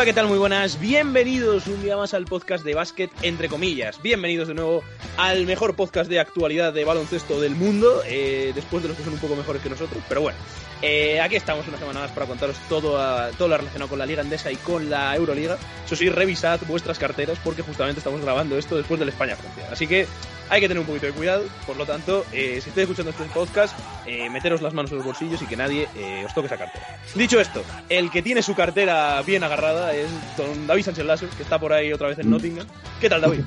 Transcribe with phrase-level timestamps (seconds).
[0.00, 0.28] Hola, ¿qué tal?
[0.28, 0.80] Muy buenas.
[0.80, 4.00] Bienvenidos un día más al podcast de básquet, entre comillas.
[4.00, 4.82] Bienvenidos de nuevo
[5.20, 9.12] al mejor podcast de actualidad de baloncesto del mundo, eh, después de los que son
[9.12, 10.02] un poco mejores que nosotros.
[10.08, 10.38] Pero bueno,
[10.80, 14.06] eh, aquí estamos una semana más para contaros todo, a- todo lo relacionado con la
[14.06, 15.58] Liga Andesa y con la Euroliga.
[15.84, 19.68] Eso sí, revisad vuestras carteras porque justamente estamos grabando esto después del España-Francia.
[19.70, 20.06] Así que
[20.48, 21.44] hay que tener un poquito de cuidado.
[21.66, 25.06] Por lo tanto, eh, si estáis escuchando este podcast, eh, meteros las manos en los
[25.06, 25.86] bolsillos y que nadie
[26.24, 26.98] os toque esa cartera.
[27.14, 30.06] Dicho esto, el que tiene su cartera bien agarrada es
[30.38, 32.66] don David Sánchez Lasso, que está por ahí otra vez en Nottingham.
[33.00, 33.40] ¿Qué tal, David?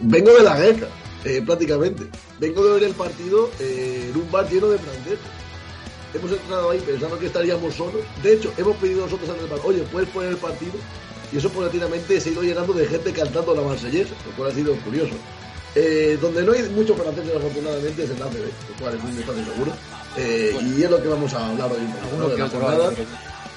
[0.00, 0.88] Vengo de la guerra,
[1.24, 2.04] eh, prácticamente.
[2.40, 5.18] Vengo de ver el partido eh, en un bar lleno de franceses.
[6.14, 8.02] Hemos entrado ahí pensando que estaríamos solos.
[8.22, 10.72] De hecho, hemos pedido nosotros el bar, oye, ¿puedes poner el partido?
[11.32, 14.54] Y eso paulatinamente se ha ido llenando de gente cantando la marsellesa, lo cual ha
[14.54, 15.14] sido curioso.
[15.74, 19.44] Eh, donde no hay muchos franceses, afortunadamente, es en la ACB, lo cual es un
[19.44, 19.72] seguro.
[20.16, 21.78] Y es lo que vamos a hablar hoy
[22.28, 22.90] de, la jornada,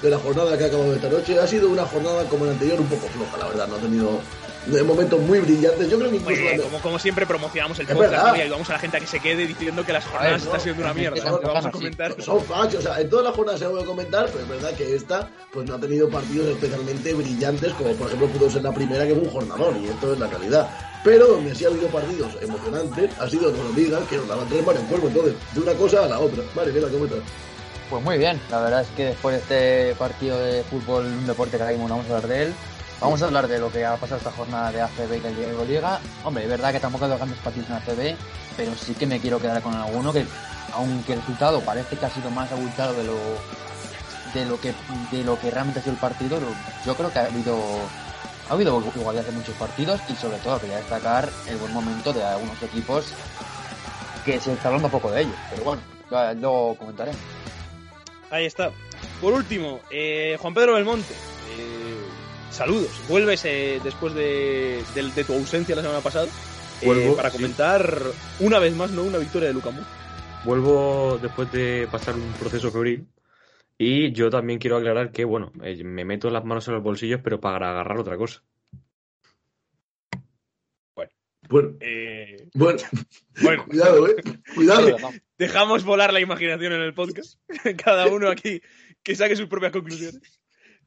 [0.00, 1.38] de la jornada que ha acabado esta noche.
[1.38, 3.68] Ha sido una jornada como la anterior, un poco floja, la verdad.
[3.68, 4.20] No ha tenido
[4.66, 5.88] de momentos muy brillantes.
[5.88, 8.68] Yo creo que incluso Oye, la- como, como siempre promocionamos el Es podcast y ayudamos
[8.70, 10.94] a la gente a que se quede diciendo que las jornadas no, están siendo una
[10.94, 11.22] mierda.
[11.22, 12.22] son- vamos a comentar.
[12.22, 14.94] Son fachos, o sea, en todas las jornadas se puede comentar, pero es verdad que
[14.94, 19.06] esta pues no ha tenido partidos especialmente brillantes, como por ejemplo pudo ser la primera,
[19.06, 20.68] que fue un jornadón, y esto es la realidad.
[21.04, 24.66] Pero donde sí ha habido partidos emocionantes, ha sido en Euroliga, que nos daban tres
[24.66, 26.42] manos en cuerpo, entonces, de una cosa a la otra.
[26.54, 27.20] Vale, mira, ¿cómo estás?
[27.88, 29.40] Pues muy bien, la verdad es que después de
[29.90, 32.54] este partido de fútbol, un deporte que ahora mismo no vamos a hablar de él,
[33.00, 36.00] vamos a hablar de lo que ha pasado esta jornada de ACB y de Euroliga.
[36.24, 38.16] Hombre, es verdad que tampoco ha habido grandes partidos en ACB,
[38.56, 40.24] pero sí que me quiero quedar con alguno que,
[40.72, 43.16] aunque el resultado parece que ha sido más abultado de lo
[44.34, 44.74] de lo que
[45.10, 46.38] de lo que realmente ha sido el partido,
[46.84, 47.56] yo creo que ha habido
[48.48, 52.22] ha habido igualdad de muchos partidos y sobre todo quería destacar el buen momento de
[52.22, 53.06] algunos equipos
[54.24, 57.12] que se está hablando poco de ellos, pero bueno, ya luego comentaré.
[58.30, 58.72] Ahí está.
[59.20, 61.14] Por último, eh, Juan Pedro Belmonte.
[62.56, 62.90] Eh, saludos.
[63.08, 67.36] Vuelves eh, después de, de tu ausencia la semana pasada eh, Vuelvo, para sí.
[67.36, 68.02] comentar
[68.40, 69.02] una vez más, ¿no?
[69.02, 69.80] Una victoria de Lucamu.
[70.44, 73.06] Vuelvo después de pasar un proceso febril.
[73.78, 77.20] Y yo también quiero aclarar que, bueno, eh, me meto las manos en los bolsillos,
[77.22, 78.42] pero para agarrar otra cosa.
[81.48, 82.78] Bueno, Eh, bueno,
[83.42, 84.16] bueno, cuidado, eh.
[84.54, 84.96] Cuidado.
[85.38, 87.38] dejamos volar la imaginación en el podcast.
[87.84, 88.60] Cada uno aquí
[89.02, 90.40] que saque sus propias conclusiones.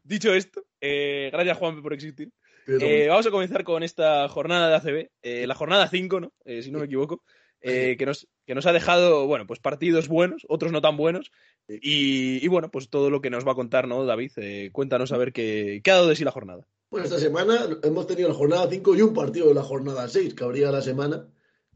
[0.09, 2.31] Dicho esto, eh, gracias Juan por existir.
[2.65, 6.33] Eh, vamos a comenzar con esta jornada de ACB, eh, la jornada 5, ¿no?
[6.45, 7.21] Eh, si no me equivoco,
[7.61, 11.31] eh, que, nos, que nos ha dejado, bueno, pues partidos buenos, otros no tan buenos,
[11.67, 14.31] y, y bueno, pues todo lo que nos va a contar, ¿no, David?
[14.71, 16.65] Cuéntanos a ver qué, qué ha dado de sí la jornada.
[16.89, 20.33] Pues esta semana hemos tenido la jornada 5 y un partido de la jornada 6
[20.33, 21.27] que habría la semana,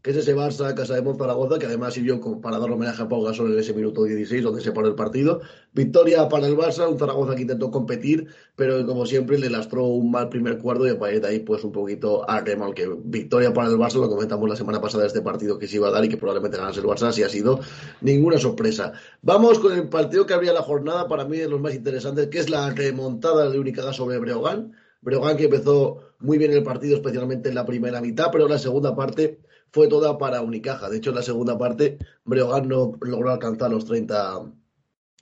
[0.03, 3.23] que es ese Barça Casa de Zaragoza, que además sirvió para dar homenaje a Pau
[3.23, 5.39] Gasol en ese minuto 16 donde se paró el partido.
[5.71, 8.27] Victoria para el Barça, un Zaragoza que intentó competir,
[8.57, 11.63] pero como siempre le lastró un mal primer cuarto y a partir de ahí pues
[11.63, 15.21] un poquito a mal que victoria para el Barça, lo comentamos la semana pasada este
[15.21, 17.61] partido que se iba a dar y que probablemente ganase el Barça, así ha sido
[18.01, 18.91] ninguna sorpresa.
[19.21, 22.39] Vamos con el partido que habría la jornada, para mí de los más interesantes, que
[22.39, 24.73] es la remontada de Unicaja sobre Breogán.
[25.01, 28.95] Breogán que empezó muy bien el partido, especialmente en la primera mitad, pero la segunda
[28.95, 29.39] parte
[29.73, 30.87] fue toda para Unicaja.
[30.87, 34.53] De hecho, en la segunda parte, Breogán no logró alcanzar los 30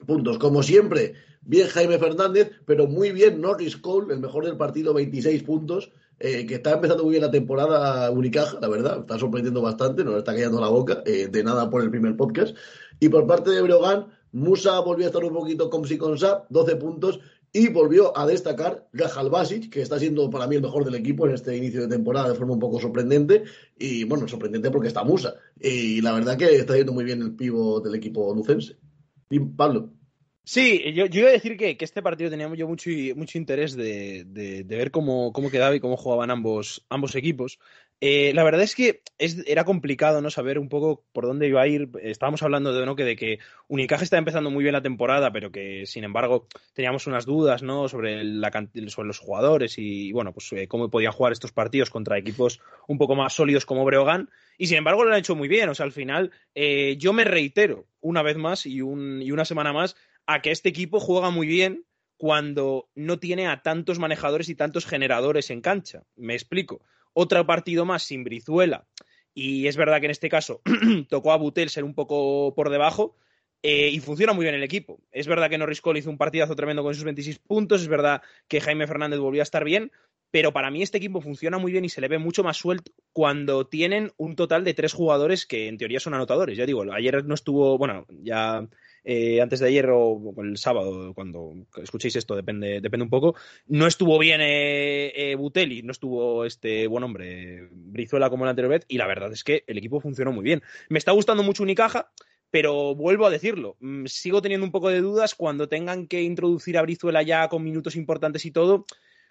[0.05, 0.37] puntos.
[0.37, 5.43] Como siempre, bien Jaime Fernández, pero muy bien Norris Cole, el mejor del partido, 26
[5.43, 10.03] puntos, eh, que está empezando muy bien la temporada Unicaja, la verdad, está sorprendiendo bastante,
[10.03, 12.55] nos está callando la boca, eh, de nada por el primer podcast.
[12.99, 16.45] Y por parte de Breogán, Musa volvió a estar un poquito con si con sa,
[16.49, 17.21] 12 puntos,
[17.53, 21.27] y volvió a destacar Gajal Basic, que está siendo para mí el mejor del equipo
[21.27, 23.43] en este inicio de temporada de forma un poco sorprendente.
[23.77, 25.35] Y bueno, sorprendente porque está Musa.
[25.59, 28.77] Y la verdad que está yendo muy bien el pivo del equipo lucense.
[29.55, 29.93] Pablo.
[30.43, 33.75] Sí, yo, yo iba a decir que, que este partido teníamos yo mucho, mucho interés
[33.75, 37.59] de, de- de ver cómo, cómo quedaba y cómo jugaban ambos, ambos equipos.
[38.03, 41.67] Eh, la verdad es que era complicado no saber un poco por dónde iba a
[41.67, 41.87] ir.
[42.01, 42.95] Estábamos hablando de, ¿no?
[42.95, 43.37] que, de que
[43.67, 47.87] Unicaja está empezando muy bien la temporada, pero que sin embargo teníamos unas dudas ¿no?
[47.87, 48.51] sobre, la,
[48.87, 52.97] sobre los jugadores y bueno, pues eh, cómo podían jugar estos partidos contra equipos un
[52.97, 54.31] poco más sólidos como Breogán.
[54.57, 55.69] Y sin embargo lo han hecho muy bien.
[55.69, 59.45] O sea, al final eh, yo me reitero una vez más y, un, y una
[59.45, 59.95] semana más
[60.25, 61.85] a que este equipo juega muy bien
[62.17, 66.03] cuando no tiene a tantos manejadores y tantos generadores en cancha.
[66.15, 66.81] Me explico.
[67.13, 68.87] Otro partido más sin Brizuela.
[69.33, 70.61] Y es verdad que en este caso
[71.09, 73.15] tocó a Butel ser un poco por debajo.
[73.63, 74.99] eh, y funciona muy bien el equipo.
[75.11, 77.81] Es verdad que Norris Cole hizo un partidazo tremendo con sus 26 puntos.
[77.81, 79.91] Es verdad que Jaime Fernández volvió a estar bien.
[80.31, 82.93] Pero para mí este equipo funciona muy bien y se le ve mucho más suelto
[83.11, 86.57] cuando tienen un total de tres jugadores que en teoría son anotadores.
[86.57, 88.65] Ya digo, ayer no estuvo, bueno, ya
[89.03, 93.35] eh, antes de ayer o el sábado, cuando escuchéis esto, depende, depende un poco.
[93.67, 98.85] No estuvo bien eh, Butelli, no estuvo este buen hombre Brizuela como la anterior vez,
[98.87, 100.61] y la verdad es que el equipo funcionó muy bien.
[100.89, 102.11] Me está gustando mucho Unicaja
[102.51, 106.77] pero vuelvo a decirlo, mm, sigo teniendo un poco de dudas cuando tengan que introducir
[106.77, 108.85] a Brizuela ya con minutos importantes y todo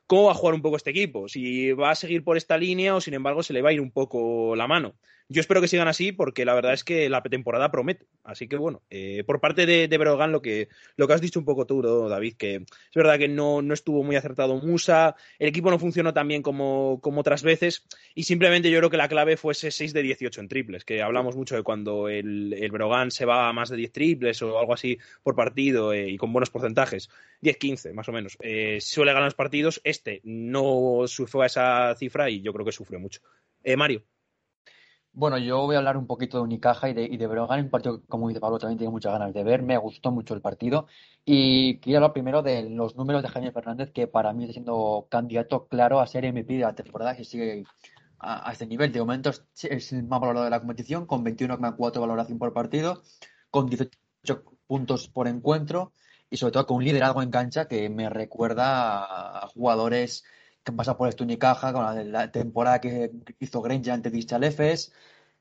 [0.07, 2.97] cómo va a jugar un poco este equipo, si va a seguir por esta línea
[2.97, 4.97] o sin embargo se le va a ir un poco la mano.
[5.33, 8.05] Yo espero que sigan así porque la verdad es que la temporada promete.
[8.25, 11.39] Así que bueno, eh, por parte de, de Brogan, lo que, lo que has dicho
[11.39, 15.47] un poco tú, David, que es verdad que no, no estuvo muy acertado Musa, el
[15.47, 17.87] equipo no funcionó tan bien como, como otras veces
[18.17, 21.01] y simplemente yo creo que la clave fue ese 6 de 18 en triples, que
[21.01, 24.59] hablamos mucho de cuando el, el Brogan se va a más de 10 triples o
[24.59, 27.09] algo así por partido eh, y con buenos porcentajes,
[27.41, 32.43] 10-15 más o menos, eh, suele ganar los partidos, este no sufrió esa cifra y
[32.43, 33.21] yo creo que sufrió mucho.
[33.77, 34.03] Mario.
[35.21, 38.01] Bueno, yo voy a hablar un poquito de Unicaja y de, y Brogan, un partido
[38.01, 40.87] que, como dice Pablo, también tengo muchas ganas de ver, me gustó mucho el partido.
[41.27, 45.09] Y quiero hablar primero de los números de Jaime Fernández, que para mí está siendo
[45.11, 47.65] candidato claro a ser MVP de la temporada, que sigue
[48.19, 48.93] a, este nivel.
[48.93, 53.03] De momento es el más valorado de la competición, con 21,4 valoración por partido,
[53.51, 55.93] con 18 puntos por encuentro
[56.31, 60.25] y sobre todo con un liderazgo en cancha que me recuerda a jugadores
[60.71, 64.11] que pasado por este Unicaja, con la, temporada que hizo Granger ante
[64.47, 64.93] Efes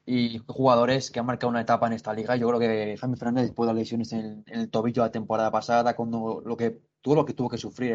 [0.06, 2.36] y jugadores que han marcado una etapa en esta liga.
[2.36, 5.96] Yo creo que Jaime Fernández, después de las lesiones en, el tobillo la temporada pasada,
[5.96, 7.94] cuando lo que todo lo que tuvo que sufrir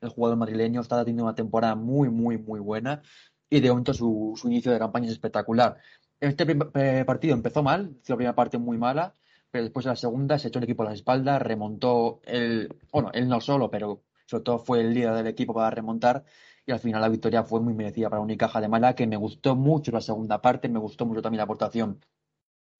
[0.00, 3.02] el, jugador madrileño, está teniendo una temporada muy, muy, muy buena
[3.50, 5.78] y de momento su, su inicio de campaña es espectacular.
[6.20, 9.14] Este eh, partido empezó mal, la primera parte muy mala,
[9.50, 13.10] pero después de la segunda se echó el equipo a la espalda, remontó el, bueno,
[13.14, 16.24] él no solo, pero sobre todo fue el líder del equipo para remontar
[16.68, 19.56] y al final la victoria fue muy merecida para Unicaja de Mala, que me gustó
[19.56, 22.04] mucho la segunda parte, me gustó mucho también la aportación,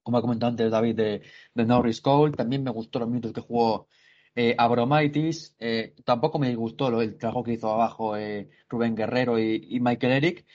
[0.03, 1.23] como ha comentado antes David, de,
[1.55, 3.89] de Norris Cole, también me gustó los minutos que jugó
[4.35, 9.81] eh, Abromaitis, eh, tampoco me gustó el trabajo que hizo abajo eh, Rubén Guerrero y,
[9.81, 10.47] Michael Eric,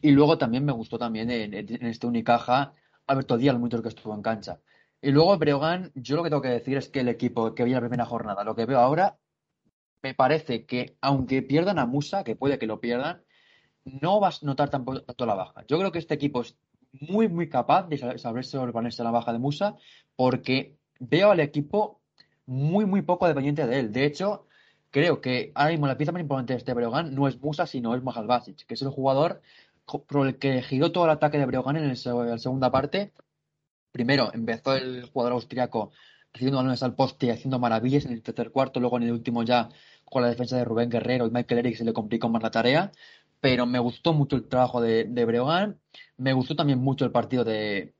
[0.00, 2.74] y luego también me gustó también en, este Unicaja
[3.06, 4.60] Alberto Díaz, los minutos que estuvo en cancha.
[5.02, 7.72] Y luego Breogán, yo lo que tengo que decir es que el equipo que vi
[7.72, 9.18] la primera jornada, lo que veo ahora,
[10.02, 13.22] me parece que aunque pierdan a Musa, que puede que lo pierdan,
[13.84, 15.64] no vas a notar tanto la baja.
[15.66, 16.56] Yo creo que este equipo es
[16.92, 19.76] muy, muy capaz de saberse sobreponerse a la baja de Musa,
[20.16, 22.00] porque veo al equipo
[22.46, 23.92] muy, muy poco dependiente de él.
[23.92, 24.46] De hecho,
[24.90, 27.94] creo que ahora mismo la pieza más importante de este Breogán no es Musa, sino
[27.94, 29.42] es Mahal Basic, que es el jugador
[29.84, 33.12] por el que giró todo el ataque de Breogán en, la segunda parte.
[33.92, 35.92] Primero empezó el jugador austriaco
[36.38, 39.42] recibiendo balones al poste y haciendo maravillas en el tercer cuarto, luego en el último
[39.42, 39.68] ya
[40.04, 42.92] con la defensa de Rubén Guerrero y Michael Eric se le complicó más la tarea,
[43.40, 45.80] pero me gustó mucho el trabajo de, de Breogán,
[46.16, 47.94] me gustó también mucho el partido de,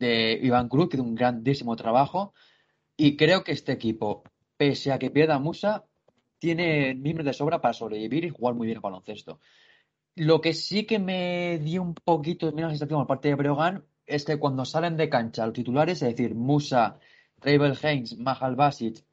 [0.00, 2.32] Iván Cruz, que hizo un grandísimo trabajo,
[2.96, 4.24] y creo que este equipo,
[4.56, 5.84] pese a que pierda Musa,
[6.38, 9.38] tiene miembros de sobra para sobrevivir y jugar muy bien al baloncesto.
[10.14, 13.84] Lo que sí que me dio un poquito de menos sensación por parte de Breogán
[14.06, 16.98] es que cuando salen de cancha los titulares, es decir, Musa,
[17.42, 19.04] Rabel Haynes, Mahal Basic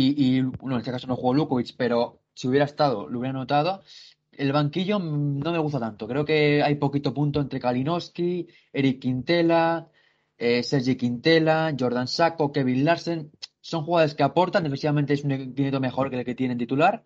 [0.00, 3.82] y, bueno, en este caso no jugó Lukovic, pero si hubiera estado, lo hubiera notado.
[4.30, 6.06] El banquillo no me gusta tanto.
[6.06, 9.88] Creo que hay poquito punto entre Kalinowski, Eric Quintela,
[10.36, 13.32] eh, Sergi Quintela, Jordan Sacco, Kevin Larsen.
[13.60, 17.04] Son jugadores que aportan, defensivamente es un equipo mejor que el que tienen titular,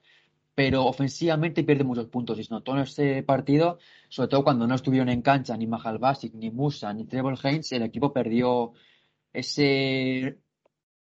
[0.54, 2.38] pero ofensivamente pierde muchos puntos.
[2.38, 3.78] Y se notó en este partido,
[4.10, 7.72] sobre todo cuando no estuvieron en cancha ni Mahal Basic, ni Musa, ni Trevor Haynes,
[7.72, 8.74] el equipo perdió
[9.32, 10.38] ese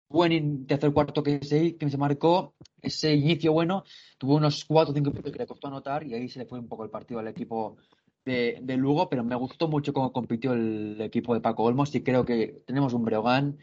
[0.09, 3.83] buen tercer cuarto que se, que se marcó, ese inicio bueno,
[4.17, 6.59] tuvo unos 4 o 5 puntos que le costó anotar y ahí se le fue
[6.59, 7.77] un poco el partido al equipo
[8.25, 12.25] de, Lugo, pero me gustó mucho cómo compitió el equipo de Paco Olmos y creo
[12.25, 13.57] que tenemos un Breogán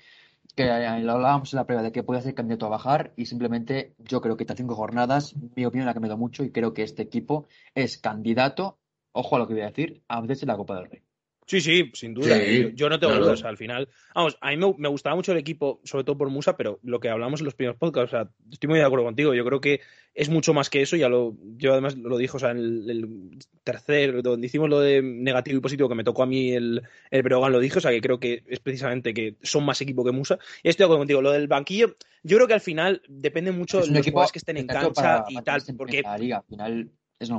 [0.54, 3.26] que eh, lo hablábamos en la prueba de que puede ser candidato a bajar y
[3.26, 6.82] simplemente yo creo que estas cinco jornadas, mi opinión ha cambiado mucho y creo que
[6.82, 8.78] este equipo es candidato,
[9.12, 11.05] ojo a lo que voy a decir, a veces la Copa del Rey.
[11.46, 12.36] Sí, sí, sin duda.
[12.74, 13.44] yo, no tengo dudas.
[13.44, 16.80] al final, vamos, a mí me, gustaba mucho el equipo, sobre todo por Musa, pero
[16.82, 19.32] lo que hablamos en los primeros podcasts, o sea, estoy muy de acuerdo contigo.
[19.32, 19.80] Yo creo que
[20.12, 20.96] es mucho más que eso.
[20.96, 25.02] Ya lo, yo además lo dije, o sea, en el, tercer, donde hicimos lo de
[25.02, 27.92] negativo y positivo que me tocó a mí el, el Breogán, lo dije, o sea,
[27.92, 30.40] que creo que es precisamente que son más equipo que Musa.
[30.64, 31.22] Y estoy de acuerdo contigo.
[31.22, 34.56] Lo del banquillo, yo creo que al final depende mucho de los jugadores que estén
[34.56, 36.02] en cancha y tal, porque.
[36.04, 36.90] al final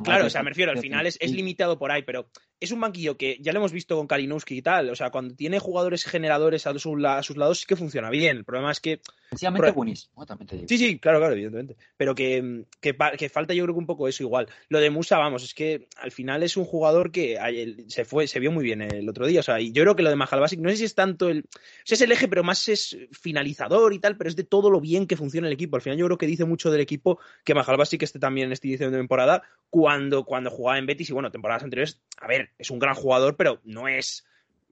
[0.04, 3.18] claro, o sea, me refiero, al final es, limitado por ahí, pero es un banquillo
[3.18, 4.90] que ya lo hemos visto con Kalinowski y tal.
[4.90, 8.38] O sea, cuando tiene jugadores generadores a sus, lados sí que funciona bien.
[8.38, 10.68] El problema es que Sencillamente buenísimo, también te digo.
[10.70, 11.76] Sí, sí, claro, claro, evidentemente.
[11.98, 14.48] Pero que, que, que, falta yo creo que un poco eso igual.
[14.70, 17.38] Lo de Musa, vamos, es que al final es un jugador que
[17.88, 19.42] se fue, se vio muy bien el otro día.
[19.42, 21.40] O sea, y yo creo que lo de Mahalbasic no sé si es tanto el.
[21.40, 24.70] O sea, es el eje, pero más es finalizador y tal, pero es de todo
[24.70, 25.76] lo bien que funciona el equipo.
[25.76, 28.70] Al final yo creo que dice mucho del equipo que Mahalbasic esté también en este
[28.70, 32.02] inicio de temporada cuando, cuando jugaba en Betis y bueno, temporadas anteriores.
[32.20, 34.26] A ver, es un gran jugador, pero no es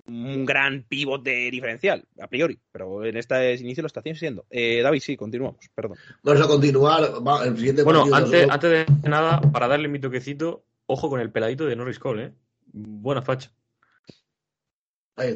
[0.08, 4.46] un gran pivote diferencial, a priori, pero en este inicio lo está siendo.
[4.50, 5.98] Eh, David, sí, continuamos, perdón.
[6.24, 7.12] Vamos a continuar.
[7.46, 11.65] el siguiente bueno, antes, antes, de nada, para darle mi toquecito, ojo con el peladito
[11.65, 12.34] de Norris Cole, ¿eh?
[12.72, 13.51] Buena facha.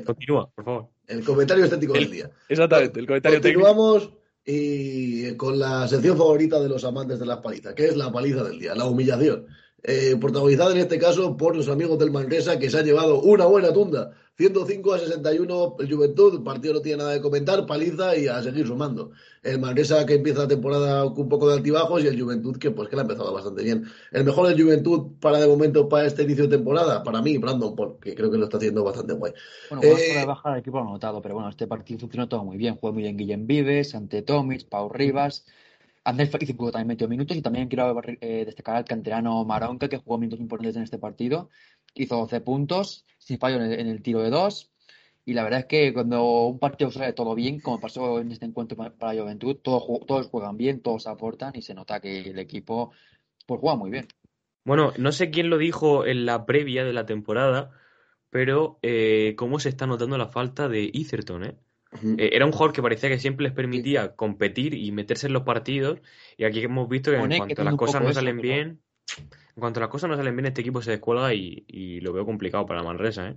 [0.05, 0.89] Continúa, por favor.
[1.07, 2.29] El comentario estético del día.
[2.49, 4.11] Exactamente, el comentario Continuamos
[4.45, 8.43] y con la sección favorita de los amantes de las palizas, que es la paliza
[8.43, 9.47] del día, la humillación.
[9.83, 13.45] Eh, protagonizada en este caso por los amigos del Manresa, que se ha llevado una
[13.45, 18.15] buena tunda 105 a 61 el Juventud, el partido no tiene nada de comentar, paliza
[18.15, 19.11] y a seguir sumando.
[19.43, 22.71] El Manresa que empieza la temporada con un poco de altibajos y el Juventud que
[22.71, 23.83] pues que la ha empezado bastante bien.
[24.13, 27.75] El mejor del Juventud para de momento para este inicio de temporada, para mí, Brandon
[27.75, 29.33] Paul, que creo que lo está haciendo bastante guay.
[29.71, 32.55] Bueno, eh, de baja del equipo lo notado, pero bueno, este partido funcionó todo muy
[32.55, 32.75] bien.
[32.75, 35.43] Jugó muy bien Guillem Vives, ante Tomic, Pau Rivas.
[36.09, 39.97] Andrés Félix jugó también metió minutos y también quiero eh, destacar al canterano Maronca que
[39.97, 41.49] jugó minutos importantes en este partido.
[41.93, 44.71] Hizo 12 puntos sin fallo en el, tiro de dos.
[45.23, 48.45] Y la verdad es que cuando un partido sale todo bien, como pasó en este
[48.45, 52.39] encuentro para la Juventud, todos, todos juegan bien, todos aportan y se nota que el
[52.39, 52.91] equipo
[53.45, 54.07] pues juega muy bien.
[54.65, 57.71] Bueno, no sé quién lo dijo en la previa de la temporada,
[58.31, 61.55] pero eh, cómo se está notando la falta de Etherton, ¿eh?
[61.91, 65.43] Eh era un jugador que parecía que siempre les permitía competir y meterse en los
[65.43, 65.99] partidos.
[66.37, 68.81] Y aquí hemos visto que en cuanto las cosas no salen bien,
[69.17, 72.65] en cuanto las cosas no salen bien, este equipo se descuelga y, lo veo complicado
[72.65, 73.35] para Manresa, ¿eh?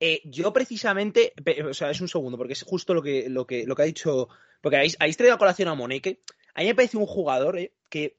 [0.00, 0.20] ¿eh?
[0.24, 1.32] yo precisamente,
[1.68, 3.86] o sea, es un segundo, porque es justo lo que, lo que, lo que ha
[3.86, 4.28] dicho,
[4.60, 6.20] porque habéis, traído a colación a Moneke,
[6.54, 7.72] a mí me parece un jugador ¿eh?
[7.90, 8.16] que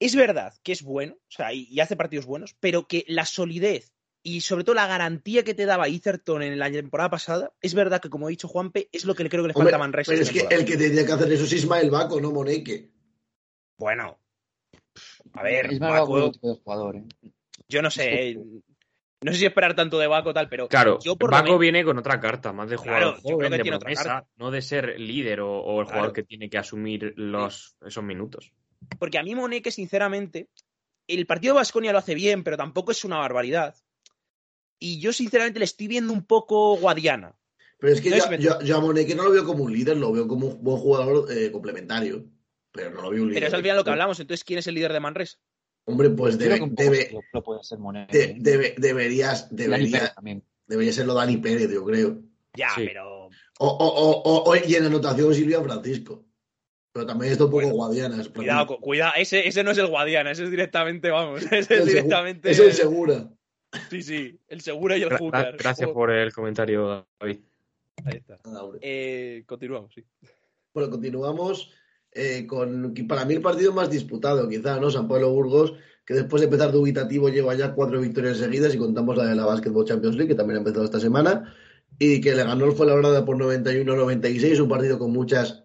[0.00, 3.92] es verdad que es bueno, o sea, y, hace partidos buenos, pero que la solidez
[4.22, 8.00] y sobre todo la garantía que te daba Etherton en la temporada pasada, es verdad
[8.00, 10.10] que como ha dicho Juanpe, es lo que le creo que le falta a Manresa.
[10.10, 12.90] Pero es que el que tendría que hacer eso es Ismael Baco, no Moneke.
[13.78, 14.18] Bueno,
[15.32, 17.04] a ver, es más Baco, de jugador, ¿eh?
[17.68, 18.36] Yo no sé.
[19.20, 20.68] No sé si esperar tanto de Baco tal, pero.
[20.68, 24.50] Claro, yo por Baco viene con otra carta, más de jugador joven, de promesa, no
[24.50, 28.52] de ser líder o, el jugador que tiene que asumir los, esos minutos.
[28.98, 30.48] Porque a mí Moneque, sinceramente,
[31.08, 33.74] el partido de Basconia lo hace bien, pero tampoco es una barbaridad.
[34.78, 37.34] Y yo, sinceramente, le estoy viendo un poco guadiana.
[37.78, 40.48] Pero es que yo, a Moneque no lo veo como un líder, lo veo como
[40.48, 42.24] un buen jugador eh, complementario.
[42.72, 43.40] Pero no lo vi un líder.
[43.40, 44.20] Pero es al final lo que hablamos.
[44.20, 45.40] Entonces, ¿quién es el líder de Manres?
[45.84, 47.10] Hombre, pues debe, debe,
[47.44, 47.78] puede ser
[48.10, 48.36] ¿eh?
[48.76, 50.12] deberías, debería,
[50.66, 52.20] debería serlo Dani Pérez, yo creo.
[52.54, 53.30] Ya, pero.
[53.60, 56.26] O, o, o, y en anotación Silvia Francisco.
[56.92, 58.22] Pero también está un poco guadiana.
[58.34, 59.12] Cuidado, cuidado.
[59.16, 61.42] Ese, ese no es el guadiana, ese es directamente, vamos.
[61.52, 62.50] Ese es directamente.
[62.50, 63.30] Es el segura.
[63.90, 65.56] Sí, sí, el segura y el Júcar.
[65.58, 67.40] Gracias por el comentario, David.
[68.04, 68.38] Ahí está.
[68.80, 70.04] Eh, continuamos, sí.
[70.72, 71.70] Bueno, continuamos.
[72.12, 74.90] Eh, con para mí el partido más disputado, quizá, ¿no?
[74.90, 79.16] San Pablo Burgos, que después de empezar dubitativo lleva ya cuatro victorias seguidas y contamos
[79.16, 81.54] la de la Basketball Champions League, que también ha empezado esta semana,
[81.98, 85.64] y que le ganó el Fuenlabrada por 91-96, un partido con muchas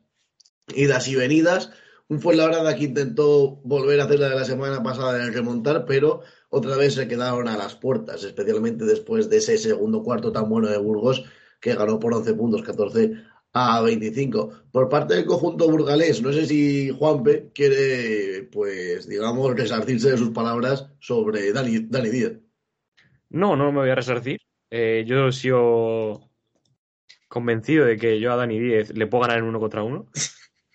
[0.75, 1.71] idas y venidas.
[2.09, 6.21] Un Fuenlabrada que intentó volver a hacer la de la semana pasada de remontar, pero
[6.55, 10.69] otra vez se quedaron a las puertas, especialmente después de ese segundo cuarto tan bueno
[10.69, 11.25] de Burgos,
[11.59, 13.11] que ganó por 11 puntos, 14
[13.53, 14.65] a 25.
[14.71, 20.29] Por parte del conjunto burgalés, no sé si Juanpe quiere, pues, digamos, resarcirse de sus
[20.29, 22.33] palabras sobre Dani, Dani Díaz.
[23.29, 24.39] No, no me voy a resarcir.
[24.69, 26.29] Eh, yo sigo
[27.27, 30.05] convencido de que yo a Dani Díaz le puedo ganar en uno contra uno.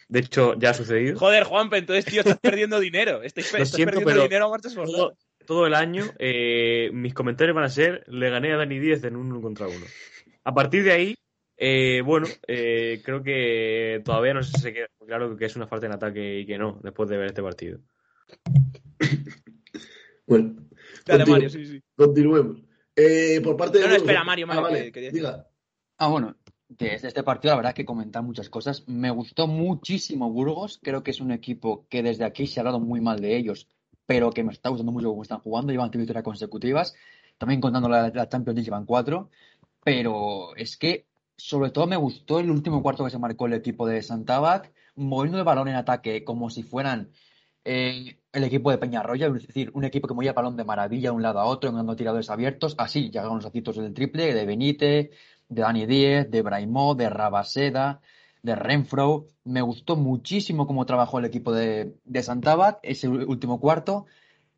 [0.09, 1.19] De hecho, ya ha sucedido.
[1.19, 3.23] Joder, Juanpe, entonces, tío, estás perdiendo dinero.
[3.23, 5.15] Estás, perdiendo dinero a marchas todo,
[5.49, 9.17] todo el año, eh, mis comentarios van a ser: le gané a Dani Díaz en
[9.17, 9.87] uno contra uno.
[10.45, 11.15] A partir de ahí,
[11.57, 15.93] eh, bueno, eh, creo que todavía no se queda claro que es una falta en
[15.93, 17.81] ataque y que no, después de ver este partido.
[20.27, 20.69] bueno,
[21.27, 21.83] Mario, sí, sí.
[21.97, 22.59] continuemos.
[22.95, 23.89] Eh, por parte de.
[23.89, 25.49] No, espera, Mario, Mario, ah, diga.
[25.97, 26.37] Ah, bueno,
[26.69, 28.87] desde este partido la verdad que comentar muchas cosas.
[28.87, 32.81] Me gustó muchísimo Burgos, creo que es un equipo que desde aquí se ha hablado
[32.81, 33.67] muy mal de ellos,
[34.09, 36.95] pero que me está gustando mucho cómo están jugando, llevan tres victorias consecutivas,
[37.37, 39.29] también contando la, la Champions League llevan cuatro,
[39.85, 41.05] pero es que
[41.37, 45.37] sobre todo me gustó el último cuarto que se marcó el equipo de Santabac, moviendo
[45.37, 47.11] el balón en ataque como si fueran
[47.67, 51.11] eh, el equipo de Peñarroya, es decir, un equipo que movía el balón de maravilla
[51.11, 52.77] de un lado a otro, dando tiradores abiertos.
[52.79, 55.11] Así llegaron los aciertos del triple de Benítez,
[55.51, 58.01] de Dani Díez, de Braimó, de Rabaseda.
[58.43, 59.27] De Renfro.
[59.45, 64.07] Me gustó muchísimo cómo trabajó el equipo de, de Santabat ese último cuarto.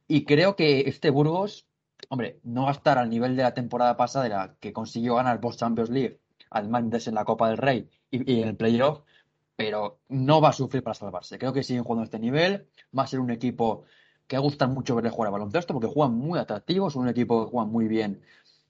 [0.09, 1.67] Y creo que este Burgos,
[2.09, 5.41] hombre, no va a estar al nivel de la temporada pasada, la que consiguió ganar
[5.41, 6.21] Post Champions League,
[6.51, 9.03] además de en la Copa del Rey y, y en el playoff,
[9.57, 11.39] pero no va a sufrir para salvarse.
[11.39, 12.67] Creo que siguen jugando a este nivel.
[12.97, 13.85] Va a ser un equipo
[14.27, 17.67] que gusta mucho verle jugar a baloncesto porque juegan muy atractivos, un equipo que juega
[17.67, 18.23] muy bien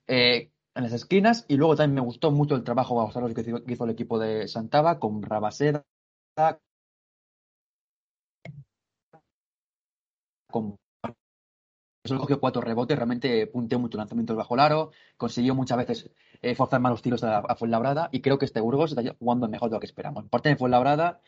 [0.07, 1.45] eh, en las esquinas.
[1.47, 4.47] Y luego también me gustó mucho el trabajo que hizo, que hizo el equipo de
[4.47, 5.85] Santaba con Rabaseda,
[10.51, 10.77] con
[12.03, 16.11] Solo cogió cuatro rebotes, realmente punteó mucho lanzamientos bajo el aro, consiguió muchas veces
[16.41, 19.69] eh, forzar malos tiros a, a, Fuenlabrada y creo que este Burgos está jugando mejor
[19.69, 20.27] de lo que esperamos.
[20.27, 21.21] Parte de Fuenlabrada,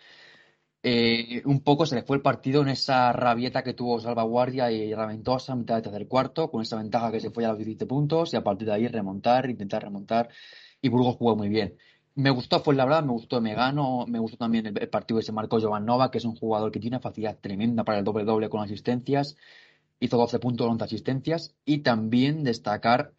[0.83, 4.93] eh, un poco se le fue el partido en esa rabieta que tuvo Salvaguardia y
[4.93, 7.85] Raventosa a mitad de tercer cuarto, con esa ventaja que se fue a los 17
[7.85, 10.29] puntos y a partir de ahí remontar, intentar remontar
[10.81, 11.77] y Burgos jugó muy bien.
[12.15, 15.59] Me gustó Fuenlabrada, me gustó Megano, me gustó también el, el partido que se marcó
[15.59, 18.61] Jovan Nova, que es un jugador que tiene una facilidad tremenda para el doble-doble con
[18.61, 19.35] asistencias
[20.03, 23.13] hizo 12 puntos, 11 asistencias y también destacar,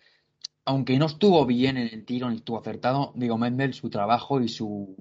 [0.65, 4.49] aunque no estuvo bien en el tiro ni estuvo acertado, digo Mendel, su trabajo y
[4.49, 4.97] su,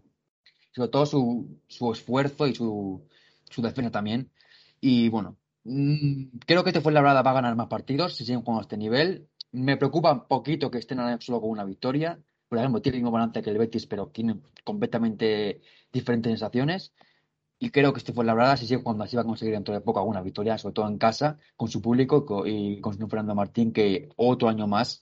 [0.74, 3.08] sobre todo su, su esfuerzo y su,
[3.50, 4.32] su defensa también.
[4.82, 8.25] Y bueno, mmm, creo que este fue la verdad va a ganar más partidos si
[8.25, 9.27] siguen jugando a este nivel.
[9.51, 12.20] Me preocupa un poquito que estén solo con una victoria.
[12.50, 15.62] Por ejemplo, tiene el mismo balance que el Betis, pero tienen completamente
[15.92, 16.94] diferentes sensaciones.
[17.60, 19.74] Y creo que este fue la verdad, si sigue cuando así va a conseguir dentro
[19.74, 23.36] de poco alguna victoria, sobre todo en casa, con su público y con su Fernando
[23.36, 25.01] Martín, que otro año más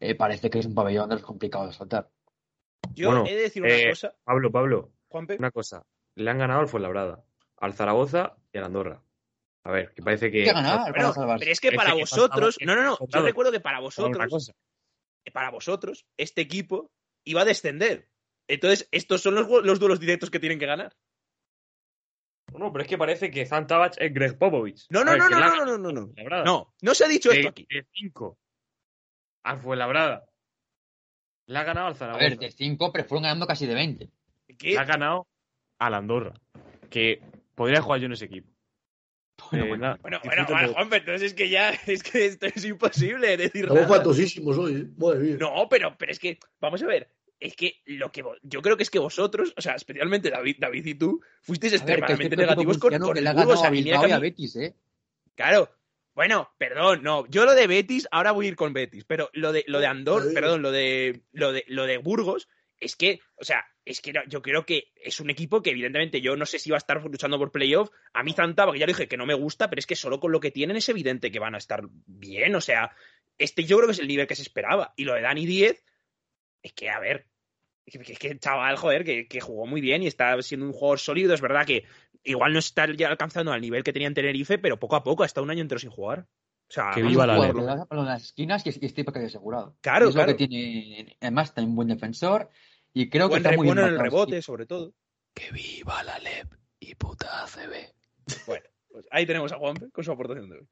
[0.00, 2.10] eh, parece que es un pabellón de los complicados de saltar.
[2.94, 4.14] Yo bueno, he de decir una eh, cosa.
[4.24, 5.36] Pablo, Pablo, Juanpe.
[5.38, 5.84] una cosa.
[6.16, 7.24] Le han ganado al Fuenlabrada,
[7.58, 9.02] al Zaragoza y al Andorra.
[9.64, 10.42] A ver, que parece que.
[10.44, 12.56] ¿Qué ganar Bueno, para pero es que para que vosotros.
[12.58, 13.06] faltaba- No, no, no.
[13.08, 14.26] Yo recuerdo que para vosotros.
[14.28, 14.52] cosa.
[15.32, 16.90] Para vosotros, este equipo
[17.24, 18.08] iba a descender.
[18.48, 20.96] Entonces, estos son los, los duelos directos que tienen que ganar.
[22.52, 24.84] No, pero es que parece que Zantabach es Greg Popovich.
[24.90, 26.44] No, A no, ver, no, que no, no, no, no, no, no.
[26.44, 27.66] No, no se ha dicho esto de, aquí.
[27.70, 28.38] de cinco
[29.44, 30.26] al Fuenlabrada.
[31.46, 32.24] Le ha ganado al A Zaragoza.
[32.24, 34.10] ver, de 5, pero fueron ganando casi de 20.
[34.62, 34.70] ¿Qué?
[34.70, 35.26] Le ha ganado
[35.78, 36.32] al Andorra.
[36.90, 37.20] Que
[37.54, 38.48] podría jugar yo en ese equipo.
[39.50, 39.82] Bueno, Eh, bueno.
[39.82, 40.74] nada, Bueno, bueno, disfruto bueno, mucho.
[40.74, 44.86] Juanpe, entonces es que ya, es que esto es imposible decir Estamos fatosísimos hoy, ¿eh?
[44.96, 45.36] Madre mía.
[45.40, 47.08] No, pero, pero es que, vamos a ver,
[47.40, 50.86] es que lo que yo creo que es que vosotros, o sea, especialmente David, David
[50.86, 53.62] y tú, fuisteis A ver, extremadamente negativos con, con que el Burgos.
[53.62, 54.74] ganado A a a a Betis, ¿eh?
[55.34, 55.68] Claro.
[56.14, 57.26] Bueno, perdón, no.
[57.26, 59.86] Yo lo de Betis, ahora voy a ir con Betis, pero lo de lo de
[59.86, 62.48] Andor, perdón, lo de lo de lo de Burgos,
[62.82, 66.36] es que, o sea, es que yo creo que es un equipo que evidentemente yo
[66.36, 67.90] no sé si va a estar luchando por playoff.
[68.12, 70.18] A mí Zantaba, que ya lo dije que no me gusta, pero es que solo
[70.18, 72.90] con lo que tienen es evidente que van a estar bien, o sea,
[73.38, 74.92] este yo creo que es el nivel que se esperaba.
[74.96, 75.84] Y lo de Dani 10,
[76.62, 77.26] es que, a ver,
[77.86, 80.66] es que, es que el chaval, joder, que, que jugó muy bien y está siendo
[80.66, 81.34] un jugador sólido.
[81.34, 81.84] Es verdad que
[82.24, 85.22] igual no está ya alcanzando al nivel que tenía en Tenerife, pero poco a poco,
[85.24, 86.26] hasta un año entero sin jugar.
[86.68, 87.60] O sea, Que viva a la jugarlo.
[87.60, 89.76] Jugador que le da balón a las esquinas y, y estoy casi asegurado.
[89.80, 90.36] Claro, es lo claro.
[90.36, 92.48] que tiene, además está un buen defensor
[92.94, 94.94] y creo Buen que está muy bueno bien en el rebote, sobre todo.
[95.34, 97.92] Que viva la LEP y puta ACB.
[98.46, 100.68] Bueno, pues ahí tenemos a Juanpe con su aportación de hoy.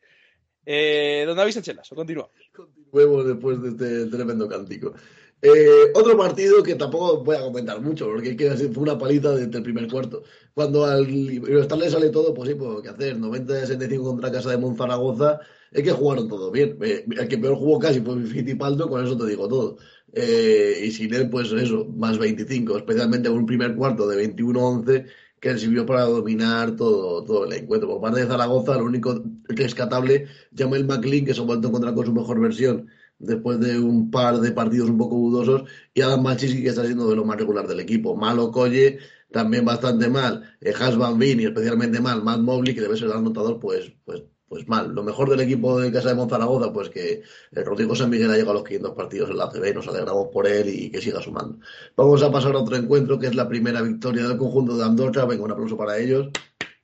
[0.66, 2.30] Eh, ¿Dónde habéis hecho o continúa?
[2.54, 4.94] Continuemos después de este tremendo cántico.
[5.42, 8.36] Eh, otro partido que tampoco voy a comentar mucho, porque
[8.72, 10.22] fue una paliza desde el primer cuarto.
[10.52, 14.58] Cuando al Iberostar le sale todo, pues sí, pues qué hacer, 90-65 contra Casa de
[14.58, 16.76] Monzaragoza, es que jugaron todo bien.
[16.82, 19.78] Eh, el que peor jugó casi fue Fittipaldo, con eso te digo todo.
[20.12, 25.06] Eh, y sin él, pues eso, más 25, especialmente un primer cuarto de 21-11
[25.40, 27.88] que sirvió para dominar todo, todo el encuentro.
[27.88, 31.94] Por parte de Zaragoza, lo único rescatable, Jamel McLean, que se ha vuelto a encontrar
[31.94, 32.88] con su mejor versión
[33.20, 37.08] después de un par de partidos un poco dudosos, y Adam Machiski, que está siendo
[37.08, 38.16] de lo más regular del equipo.
[38.16, 38.98] Malo Colle,
[39.30, 40.56] también bastante mal.
[40.60, 42.22] Eh, Has Van y especialmente mal.
[42.22, 44.92] Matt Mobley, que debe ser el anotador, pues, pues, pues mal.
[44.92, 48.50] Lo mejor del equipo de Casa de Monzaragoza, pues que Rodrigo San Miguel ha llegado
[48.50, 51.22] a los 500 partidos en la CB y nos alegramos por él y que siga
[51.22, 51.60] sumando.
[51.96, 55.24] Vamos a pasar a otro encuentro, que es la primera victoria del conjunto de Andorra.
[55.24, 56.30] Venga, un aplauso para ellos.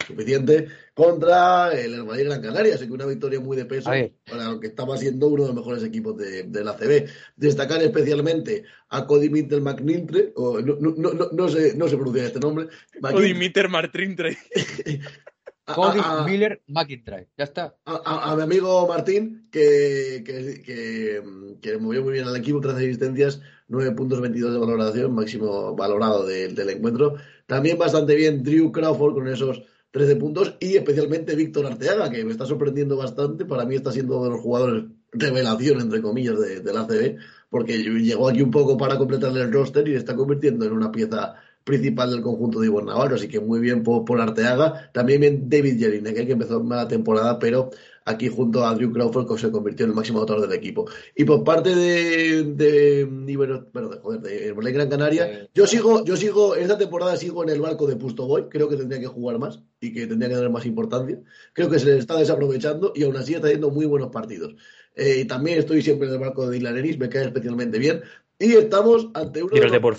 [0.06, 0.68] Suficiente.
[0.94, 2.74] Contra el Hermadí Madrid Gran Canaria.
[2.76, 3.90] Así que una victoria muy de peso
[4.30, 7.08] para lo que estaba siendo uno de los mejores equipos de, de la CB.
[7.34, 11.96] Destacar especialmente a Cody Minter McNintre, o no, no, no, no, no sé, no se
[11.96, 12.68] pronuncia este nombre.
[13.02, 14.36] Cody Mitter Martín Trey.
[14.36, 15.26] A-
[15.74, 17.28] Cody a- a- Miller McIntyre.
[17.36, 17.74] Ya está.
[17.84, 21.22] a, mi amigo Martín, que, que, que,
[21.60, 26.24] que movió muy bien al equipo, 13 asistencias, 9 puntos 22 de valoración, máximo valorado
[26.26, 27.16] de- del encuentro.
[27.46, 32.32] También bastante bien Drew Crawford con esos 13 puntos y especialmente Víctor Arteaga, que me
[32.32, 33.44] está sorprendiendo bastante.
[33.44, 37.16] Para mí está siendo uno de los jugadores revelación, entre comillas, de, del ACB,
[37.48, 41.34] porque llegó aquí un poco para completarle el roster y está convirtiendo en una pieza
[41.66, 44.88] principal del conjunto de Navarro, así que muy bien por, Arteaga.
[44.92, 47.70] También bien David Jelinek, que empezó la temporada, pero
[48.04, 50.88] aquí junto a Drew Crawford se convirtió en el máximo autor del equipo.
[51.16, 57.42] Y por parte de, de, de, Gran Canaria, yo sigo, yo sigo, esta temporada sigo
[57.42, 60.28] en el barco de Pusto Boy, creo que tendría que jugar más y que tendría
[60.28, 61.20] que dar más importancia.
[61.52, 64.54] Creo que se le está desaprovechando y aún así está haciendo muy buenos partidos.
[64.94, 68.02] Eh, también estoy siempre en el barco de Dylan Ennis, me cae especialmente bien.
[68.38, 69.98] Y estamos ante uno de, los,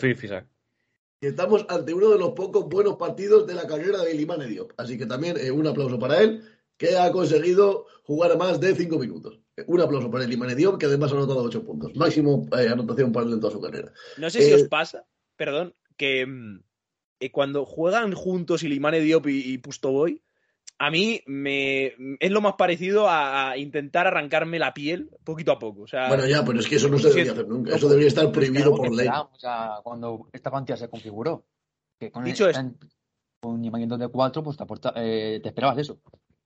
[1.19, 4.71] Estamos ante uno de los pocos buenos partidos de la carrera de Limane Diop.
[4.77, 6.43] Así que también eh, un aplauso para él
[6.77, 9.39] que ha conseguido jugar más de cinco minutos.
[9.65, 11.95] Un aplauso para el Imanedión, que además ha anotado ocho puntos.
[11.95, 13.91] Máximo eh, anotación para él en toda su carrera.
[14.17, 16.59] No sé si os eh, pasa, perdón, que mm,
[17.31, 20.21] cuando juegan juntos Ilimane Diop y, y Pustoboy,
[20.79, 25.85] a mí me es lo más parecido a, intentar arrancarme la piel poquito a poco.
[26.07, 27.75] bueno, ya, pero es que eso no se debería hacer nunca.
[27.75, 29.07] Eso debería estar prohibido por ley.
[29.83, 31.45] cuando esta cuantía se configuró,
[31.99, 32.75] que con Dicho el,
[33.39, 35.99] con de cuatro, pues te, te esperabas eso.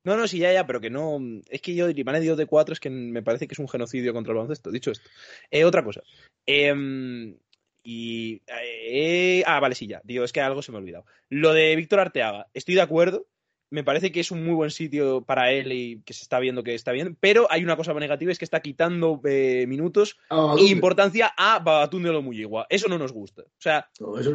[0.04, 1.20] No, no, sí, ya, ya, pero que no.
[1.50, 4.14] Es que yo, Limane Dios de 4 es que me parece que es un genocidio
[4.14, 4.72] contra el baloncesto.
[4.72, 5.08] Dicho esto.
[5.52, 6.02] Eh, otra cosa.
[6.46, 7.38] Em,
[7.84, 8.42] y.
[8.48, 10.02] Eh, ah, vale, sí, ya.
[10.04, 11.06] Digo, es que algo se me ha olvidado.
[11.30, 13.28] Lo de Víctor Arteaga, estoy de acuerdo.
[13.72, 16.64] Me parece que es un muy buen sitio para él y que se está viendo
[16.64, 17.18] que está bien.
[17.20, 21.58] Pero hay una cosa negativa: es que está quitando eh, minutos ah, e importancia a
[21.60, 22.68] Babatunde Lomuyigua.
[22.70, 23.42] Eso no nos gusta.
[23.42, 23.90] O sea,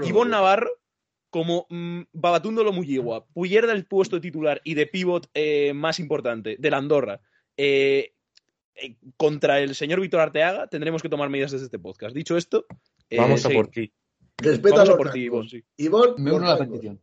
[0.05, 0.71] Ivonne Navarro
[1.37, 6.71] como mmm, Babatundo igual Puyer del puesto titular y de pivot eh, más importante de
[6.71, 7.21] la Andorra
[7.59, 8.15] eh,
[8.75, 12.15] eh, contra el señor Víctor Arteaga, tendremos que tomar medidas desde este podcast.
[12.15, 12.67] Dicho esto,
[13.15, 13.93] vamos a por ti.
[14.39, 15.65] Respeta vamos a por ti, Ivonne, sí.
[16.19, 17.01] me uno a la petición.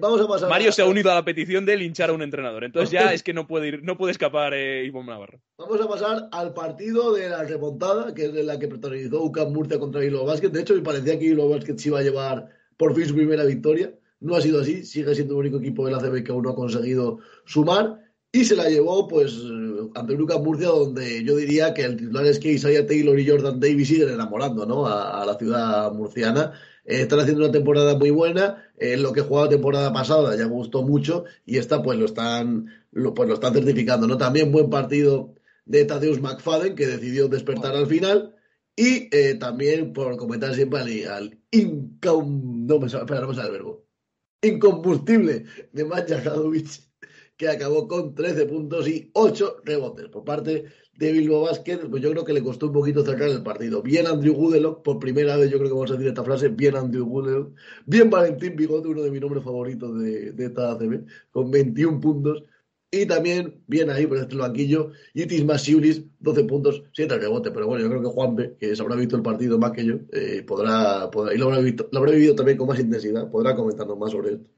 [0.00, 2.64] Vamos a pasar Mario se ha unido a la petición de linchar a un entrenador.
[2.64, 5.40] Entonces ya es que no puede ir, no puede escapar Ivonne Navarro.
[5.58, 9.78] Vamos a pasar al partido de la remontada, que es la que protagonizó UCAM Murcia
[9.78, 10.50] contra Hilo Basket.
[10.50, 13.44] De hecho, me parecía que Hilo Basket se iba a llevar por fin su primera
[13.44, 13.92] victoria.
[14.20, 16.50] No ha sido así, sigue siendo el único equipo de la CB que aún no
[16.50, 18.00] ha conseguido sumar
[18.32, 19.32] y se la llevó pues
[19.94, 23.60] ante Lucas Murcia donde yo diría que el titular es que Isaiah Taylor y Jordan
[23.60, 24.86] Davis siguen enamorando ¿no?
[24.86, 26.52] a, la ciudad murciana.
[26.84, 30.52] Eh, están haciendo una temporada muy buena, eh, lo que jugaba temporada pasada ya me
[30.52, 34.06] gustó mucho y esta pues lo están, lo, pues lo están certificando.
[34.06, 34.16] ¿no?
[34.16, 38.34] También buen partido de Tadeusz McFadden que decidió despertar al final
[38.74, 42.66] y eh, también por comentar siempre al, incom...
[42.66, 43.84] no, me, espera, no el verbo.
[44.40, 46.22] Incombustible de Maja
[47.38, 50.08] que acabó con 13 puntos y 8 rebotes.
[50.08, 53.42] Por parte de Bilbao Basket, pues yo creo que le costó un poquito cerrar el
[53.42, 53.80] partido.
[53.80, 56.76] Bien Andrew Goodelock, por primera vez yo creo que vamos a decir esta frase, bien
[56.76, 57.54] Andrew Goodelock.
[57.86, 62.42] Bien Valentín Bigote, uno de mis nombres favoritos de, de esta ACB, con 21 puntos
[62.90, 67.50] y también viene ahí por este banquillo Yitis Masiulis, 12 puntos, 7 rebote.
[67.50, 69.96] Pero bueno, yo creo que Juanpe, que se habrá visto el partido más que yo,
[70.12, 73.98] eh, podrá, y lo habrá, visto, lo habrá vivido también con más intensidad, podrá comentarnos
[73.98, 74.57] más sobre esto.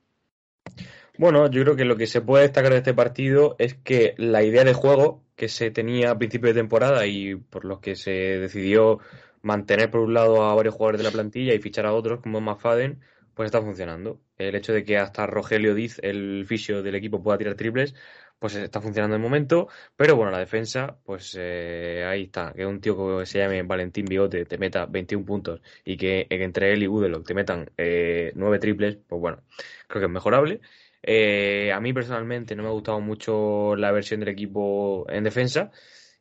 [1.21, 4.43] Bueno, yo creo que lo que se puede destacar de este partido es que la
[4.43, 8.11] idea de juego que se tenía a principio de temporada y por los que se
[8.11, 9.01] decidió
[9.43, 12.41] mantener por un lado a varios jugadores de la plantilla y fichar a otros como
[12.41, 13.01] McFadden,
[13.35, 14.19] pues está funcionando.
[14.39, 17.95] El hecho de que hasta Rogelio Diz, el fisio del equipo, pueda tirar triples,
[18.39, 19.69] pues está funcionando de momento.
[19.97, 22.55] Pero bueno, la defensa, pues eh, ahí está.
[22.55, 26.73] Que un tío que se llame Valentín Bigote te meta 21 puntos y que, entre
[26.73, 29.43] él y Udelok te metan eh, 9 triples, pues bueno,
[29.87, 30.61] creo que es mejorable.
[31.03, 35.71] Eh, a mí personalmente no me ha gustado mucho la versión del equipo en defensa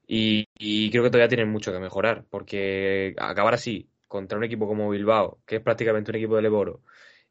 [0.08, 4.68] y, y creo que todavía tienen mucho que mejorar porque acabar así contra un equipo
[4.68, 6.82] como Bilbao, que es prácticamente un equipo de Leboro,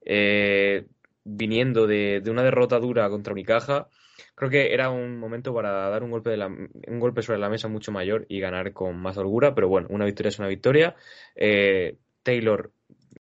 [0.01, 0.87] eh,
[1.25, 3.89] viniendo de, una derrota dura contra Unicaja,
[4.35, 7.69] creo que era un momento para dar un golpe, de un golpe sobre la mesa
[7.69, 10.95] mucho mayor y ganar con más holgura, pero bueno, una victoria es una victoria.
[11.35, 12.73] Eh, Taylor,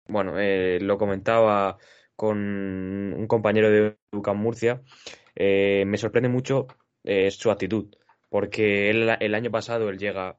[0.07, 1.77] bueno, eh, lo comentaba
[2.15, 4.81] con un compañero de UCAM Murcia,
[5.35, 6.67] me sorprende mucho
[7.29, 7.95] su actitud,
[8.29, 10.37] porque el año pasado él llega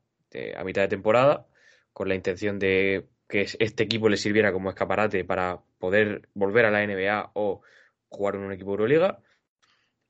[0.57, 1.47] a mitad de temporada
[1.93, 6.71] con la intención de que este equipo le sirviera como escaparate para poder volver a
[6.71, 7.63] la NBA o
[8.09, 9.19] jugar en un equipo de Euroliga.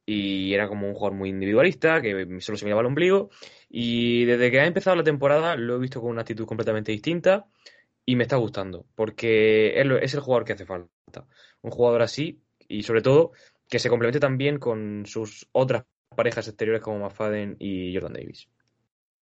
[0.06, 3.30] Y era como un jugador muy individualista, que solo se miraba al ombligo.
[3.70, 7.46] Y desde que ha empezado la temporada lo he visto con una actitud completamente distinta
[8.06, 11.26] y me está gustando, porque es el jugador que hace falta.
[11.62, 13.32] Un jugador así y sobre todo
[13.68, 18.48] que se complemente también con sus otras parejas exteriores como McFadden y Jordan Davis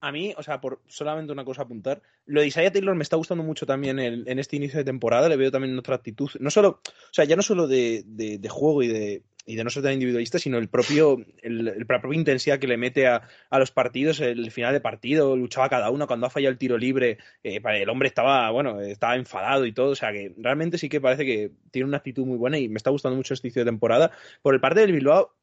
[0.02, 3.18] a mí, o sea, por solamente una cosa apuntar, lo de Isaiah Taylor me está
[3.18, 6.82] gustando mucho también en, este inicio de temporada, le veo también otra actitud, no solo,
[6.84, 8.04] o sea, ya no solo de,
[8.50, 12.18] juego y de, y de no ser tan individualista, sino el propio, el, la propia
[12.18, 16.08] intensidad que le mete a, a, los partidos, el final de partido, luchaba cada uno,
[16.08, 19.92] cuando ha fallado el tiro libre, eh, el hombre estaba, bueno, estaba enfadado y todo,
[19.92, 22.78] o sea que realmente sí que parece que tiene una actitud muy buena y me
[22.78, 24.12] está gustando mucho este inicio de temporada.
[24.42, 25.36] Por el parte del Bilbao,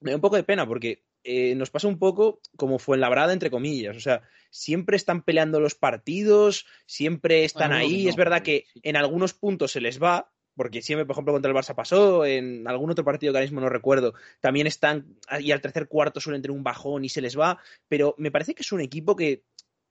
[0.00, 3.02] me da un poco de pena porque eh, nos pasa un poco como fue en
[3.02, 3.96] la brada, entre comillas.
[3.96, 8.04] O sea, siempre están peleando los partidos, siempre están bueno, ahí.
[8.04, 11.50] No, es verdad que en algunos puntos se les va, porque siempre, por ejemplo, contra
[11.50, 15.52] el Barça pasó, en algún otro partido que ahora mismo no recuerdo, también están, y
[15.52, 18.60] al tercer cuarto suelen tener un bajón y se les va, pero me parece que
[18.60, 19.42] es un equipo que,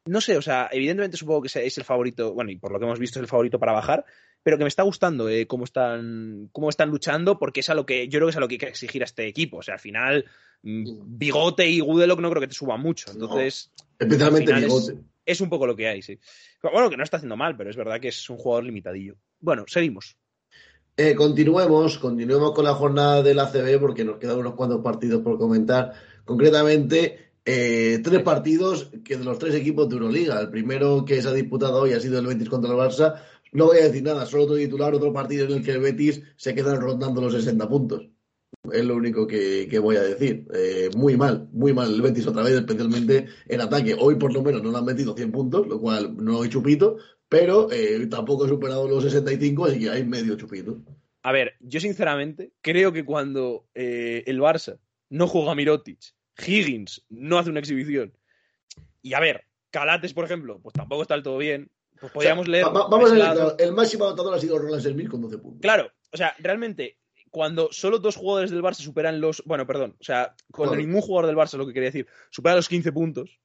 [0.05, 2.85] no sé, o sea, evidentemente supongo que es el favorito, bueno, y por lo que
[2.85, 4.05] hemos visto es el favorito para bajar,
[4.43, 7.87] pero que me está gustando eh, cómo, están, cómo están luchando, porque es a lo
[7.87, 9.57] que yo creo que es a lo que hay que exigir a este equipo.
[9.57, 10.23] O sea, al final,
[10.61, 13.11] Bigote y Gudelok no creo que te suban mucho.
[13.11, 14.93] Entonces, no, especialmente Bigote.
[14.93, 16.19] Es, es, un poco lo que hay, sí.
[16.61, 19.15] Bueno, que no está haciendo mal, pero es verdad que es un jugador limitadillo.
[19.39, 20.15] Bueno, seguimos.
[21.01, 25.37] Eh, continuemos, continuemos con la jornada del ACB porque nos quedan unos cuantos partidos por
[25.37, 25.93] comentar.
[26.25, 30.41] Concretamente, eh, tres partidos que de los tres equipos de Euroliga.
[30.41, 33.15] El primero que se ha disputado hoy ha sido el Betis contra el Barça.
[33.53, 36.21] No voy a decir nada, solo otro titular, otro partido en el que el Betis
[36.35, 38.09] se quedan rondando los 60 puntos.
[38.69, 40.47] Es lo único que, voy a decir.
[40.53, 43.95] Eh, muy mal, muy mal el Betis otra vez, especialmente en ataque.
[43.97, 46.97] Hoy por lo menos no le han metido 100 puntos, lo cual no hay chupito,
[47.29, 50.79] pero eh, tampoco he superado los 65, así que hay medio chupito.
[51.21, 55.99] A ver, yo sinceramente creo que cuando eh, el Barça no juega a Mirotic,
[56.45, 58.13] Higgins no hace una exhibición,
[59.01, 62.45] y a ver, Calates, por ejemplo, pues tampoco está del todo bien, pues podríamos o
[62.45, 62.65] sea, leer.
[62.65, 65.61] Va, vamos a leer, claro, el máximo anotador ha sido Roland Sermil con 12 puntos.
[65.61, 66.97] Claro, o sea, realmente,
[67.29, 69.43] cuando solo dos jugadores del Barça superan los.
[69.45, 72.69] Bueno, perdón, o sea, cuando ningún jugador del Barça, lo que quería decir, supera los
[72.69, 73.39] 15 puntos,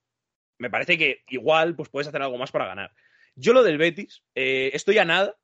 [0.58, 2.92] me parece que igual pues puedes hacer algo más para ganar.
[3.36, 5.36] Yo lo del Betis, eh, estoy a nada,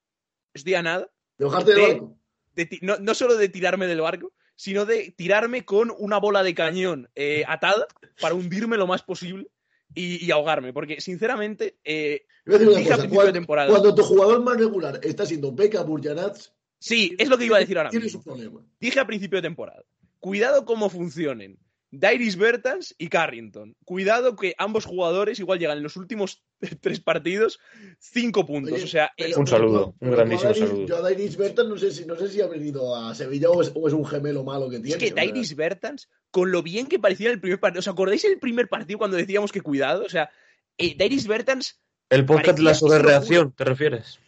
[0.55, 1.11] estoy a nada.
[1.39, 2.17] ¿De bajarte del barco?
[2.55, 6.55] De, no, no, solo de tirarme del barco, sino de tirarme con una bola de
[6.55, 7.87] cañón eh, atada
[8.21, 9.49] para hundirme lo más posible
[9.95, 10.73] y, y ahogarme.
[10.73, 13.71] Porque, sinceramente, eh, dije cosa, a principio cuando, de temporada.
[13.71, 16.53] Cuando tu jugador más regular está siendo Beka Burjanats.
[16.79, 18.21] Sí, es lo que iba a decir ahora Tienes mismo.
[18.21, 18.67] un problema.
[18.81, 19.85] Dije a principio de temporada.
[20.19, 21.59] Cuidado cómo funcionen
[21.91, 23.77] Dairis Bertans y Carrington.
[23.85, 26.43] Cuidado que ambos jugadores igual llegan en los últimos
[26.81, 27.59] tres partidos
[27.99, 28.73] cinco puntos.
[28.75, 30.87] Oye, o sea, pero- Un saludo, pero un grandísimo yo a Dairis- saludo.
[30.87, 33.61] Yo a Dairis Bertans no sé, si, no sé si ha venido a Sevilla o
[33.63, 34.99] es, o es un gemelo malo que es tiene.
[34.99, 35.17] que o sea.
[35.17, 38.69] Dairis Bertans, con lo bien que parecía en el primer partido, ¿os acordáis el primer
[38.69, 40.05] partido cuando decíamos que cuidado?
[40.05, 40.31] O sea,
[40.79, 44.19] eh, Dairis Bertans, El podcast de la que sobrereacción, ¿te refieres?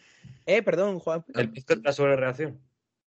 [0.46, 1.24] eh, perdón, Juan.
[1.34, 2.58] El podcast de la sobrereacción.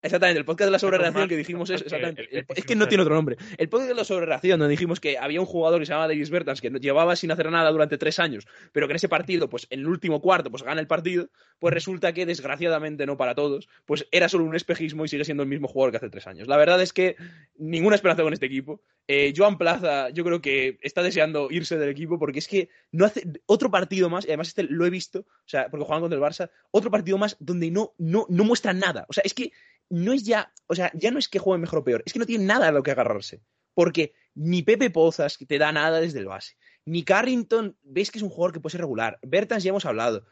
[0.05, 2.27] Exactamente, el podcast de la sobrereacción que dijimos es exactamente.
[2.31, 3.37] el- es que no tiene otro nombre.
[3.57, 6.29] El podcast de la sobrereacción, donde dijimos que había un jugador que se llamaba Davis
[6.29, 9.67] Bertans que llevaba sin hacer nada durante tres años, pero que en ese partido, pues
[9.69, 13.67] en el último cuarto, pues gana el partido, pues resulta que desgraciadamente no para todos,
[13.85, 16.47] pues era solo un espejismo y sigue siendo el mismo jugador que hace tres años.
[16.47, 17.15] La verdad es que
[17.57, 18.81] ninguna esperanza con este equipo.
[19.07, 23.05] Eh, Joan Plaza, yo creo que está deseando irse del equipo porque es que no
[23.05, 26.17] hace otro partido más, y además este lo he visto, o sea, porque juegan contra
[26.17, 29.05] el Barça, otro partido más donde no, no, no muestran nada.
[29.07, 29.51] O sea, es que
[29.89, 32.19] no es ya, o sea, ya no es que juegue mejor o peor, es que
[32.19, 33.41] no tiene nada a lo que agarrarse.
[33.73, 38.23] Porque ni Pepe Pozas te da nada desde el base, ni Carrington, ves que es
[38.23, 39.19] un jugador que puede ser regular.
[39.21, 40.25] Bertans ya hemos hablado.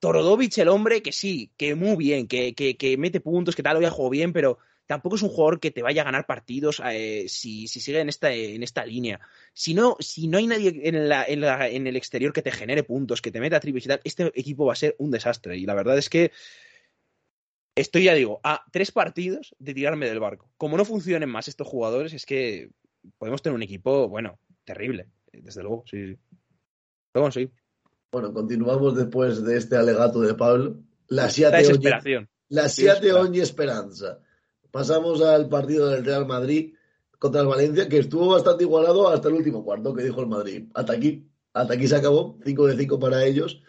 [0.00, 3.76] Torodovic, el hombre, que sí, que muy bien, que, que, que mete puntos, que tal,
[3.76, 6.82] hoy ha jugado bien, pero tampoco es un jugador que te vaya a ganar partidos
[6.84, 9.20] eh, si, si sigue en esta, en esta línea.
[9.52, 13.30] Si no, si no hay nadie en, en el exterior que te genere puntos, que
[13.30, 15.56] te meta triples y tal, este equipo va a ser un desastre.
[15.56, 16.32] Y la verdad es que
[17.80, 20.50] estoy, ya digo, a tres partidos de tirarme del barco.
[20.56, 22.70] Como no funcionen más estos jugadores, es que
[23.18, 26.16] podemos tener un equipo, bueno, terrible, desde luego, sí,
[27.12, 27.50] bueno, sí,
[28.12, 30.76] Bueno, continuamos después de este alegato de Pablo.
[31.08, 32.28] La Oñi, desesperación.
[32.48, 32.70] la.
[33.20, 34.20] Oñi Esperanza.
[34.70, 36.74] Pasamos al partido del Real Madrid
[37.18, 40.68] contra el Valencia, que estuvo bastante igualado hasta el último cuarto, que dijo el Madrid.
[40.74, 43.60] Hasta aquí, hasta aquí se acabó, 5 de 5 para ellos.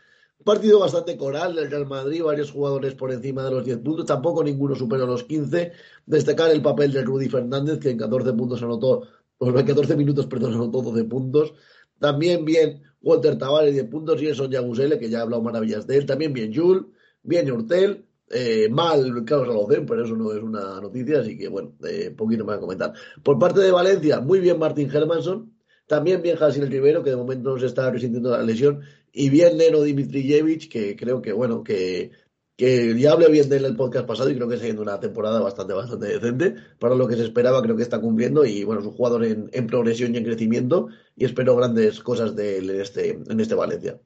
[0.43, 4.43] Partido bastante coral del Real Madrid, varios jugadores por encima de los 10 puntos, tampoco
[4.43, 5.71] ninguno superó los 15.
[6.05, 10.25] Destacar el papel de Rudy Fernández, que en 14 puntos anotó, pues en 14 minutos,
[10.27, 11.53] perdón, anotó 12 puntos.
[11.99, 15.97] También bien Walter Tavares, 10 puntos, y Gerson Yabusele, que ya ha hablado maravillas de
[15.97, 16.05] él.
[16.05, 16.91] También bien Jul,
[17.23, 21.73] bien Hurtel, eh, mal Carlos Alocen, pero eso no es una noticia, así que bueno,
[21.87, 22.93] eh, poquito más a comentar.
[23.23, 25.50] Por parte de Valencia, muy bien Martín Hermanson,
[25.91, 28.79] también bien Jasil Rivero, que de momento no se está resintiendo la lesión,
[29.11, 32.11] y bien Neno Dimitrijevic, que creo que bueno, que,
[32.55, 35.01] que ya hablé bien de él el podcast pasado y creo que está siendo una
[35.01, 36.55] temporada bastante, bastante decente.
[36.79, 39.49] Para lo que se esperaba, creo que está cumpliendo y bueno, es un jugador en,
[39.51, 43.55] en progresión y en crecimiento y espero grandes cosas de él en este, en este
[43.55, 43.99] Valencia.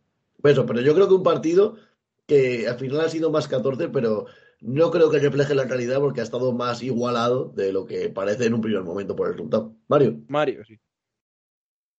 [0.44, 1.76] Eso, pero yo creo que un partido
[2.26, 4.26] que al final ha sido más 14, pero
[4.60, 8.48] no creo que refleje la calidad porque ha estado más igualado de lo que parece
[8.48, 9.76] en un primer momento por el resultado.
[9.88, 10.24] Mario.
[10.28, 10.80] Mario, sí.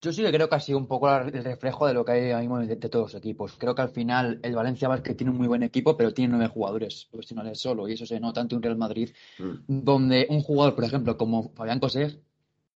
[0.03, 2.31] Yo sí que creo que ha sido un poco el reflejo de lo que hay
[2.31, 3.57] ahora mismo de, de todos los equipos.
[3.59, 6.49] Creo que al final el Valencia Basket tiene un muy buen equipo, pero tiene nueve
[6.49, 9.53] jugadores profesionales solo, y eso se nota ante un Real Madrid, Mm.
[9.67, 12.19] donde un jugador, por ejemplo, como Fabián Cosés,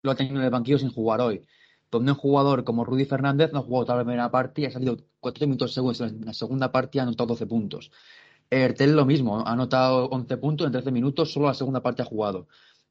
[0.02, 1.44] lo ha tenido en el banquillo sin jugar hoy.
[1.90, 4.70] Donde un jugador como Rudy Fernández no ha jugado toda la primera parte y ha
[4.70, 7.90] salido cuatro minutos segundos en la segunda parte y ha anotado 12 puntos.
[8.50, 12.04] Ertel lo mismo, ha anotado 11 puntos en 13 minutos, solo la segunda parte ha
[12.07, 12.48] jugado.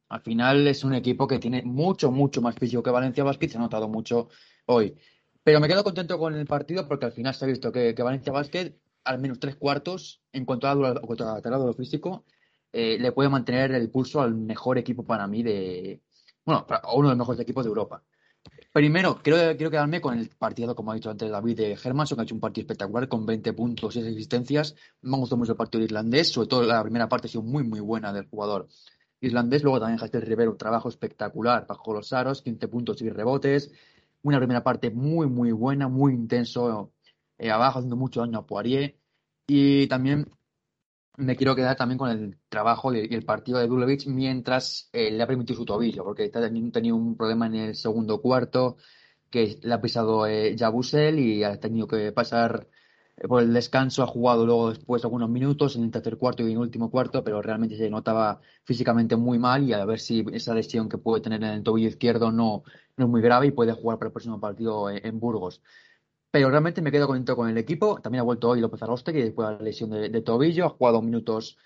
[0.10, 3.58] Al final es un equipo que tiene mucho, mucho más físico que Valencia Basket, se
[3.58, 4.30] ha notado mucho
[4.66, 4.96] hoy.
[5.44, 8.04] Pero me quedo contento con el partido porque al final se ha visto que, que
[8.04, 12.26] Valencia Basket, al menos tres cuartos, en cuanto a, cuanto a talado físico,
[12.72, 16.02] eh, le puede mantener el pulso al mejor equipo para mí de.
[16.46, 18.04] Bueno, a uno de los mejores equipos de Europa.
[18.72, 22.22] Primero, quiero, quiero quedarme con el partido, como ha dicho antes David, de Hermanson, que
[22.22, 24.76] ha hecho un partido espectacular con 20 puntos y 6 asistencias.
[25.02, 27.64] Me ha gustado mucho el partido irlandés, sobre todo la primera parte ha sido muy,
[27.64, 28.68] muy buena del jugador
[29.22, 29.64] irlandés.
[29.64, 33.72] Luego también Jasper Rivero, trabajo espectacular bajo los aros, 15 puntos y rebotes.
[34.24, 36.92] Una primera parte muy, muy buena, muy intenso
[37.38, 38.98] eh, abajo, haciendo mucho daño a Poirier.
[39.48, 40.30] Y también
[41.18, 45.24] me quiero quedar también con el trabajo y el partido de Dulovic mientras eh, le
[45.24, 48.78] ha permitido su tobillo, porque está teniendo un problema en el segundo cuarto
[49.30, 52.68] que le ha pisado eh, Yabusel y ha tenido que pasar
[53.28, 56.52] por el descanso, ha jugado luego después algunos minutos en el tercer cuarto y en
[56.54, 60.54] el último cuarto, pero realmente se notaba físicamente muy mal y a ver si esa
[60.54, 62.64] lesión que puede tener en el tobillo izquierdo no,
[62.96, 65.62] no es muy grave y puede jugar para el próximo partido en, Burgos.
[66.30, 68.00] Pero realmente me quedo contento con el equipo.
[68.02, 70.66] También ha vuelto hoy López Arostegui después de la lesión de, tobillo.
[70.66, 71.58] Ha jugado minutos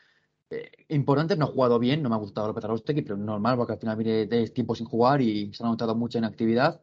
[0.50, 3.74] eh, importantes, no ha jugado bien, no me ha gustado López Arostegui, pero normal porque
[3.74, 6.82] al final viene de tiempo sin jugar y se ha notado mucha inactividad.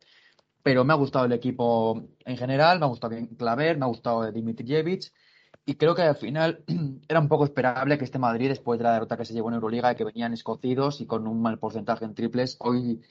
[0.63, 3.89] Pero me ha gustado el equipo en general, me ha gustado bien Claver, me ha
[3.89, 5.13] gustado Dimitrijevic
[5.69, 6.65] y creo que al final
[7.09, 9.57] era un poco esperable que este Madrid, después de la derrota que se llevó en
[9.57, 13.03] Euroliga, que venían escocidos y con un mal porcentaje en triples, hoy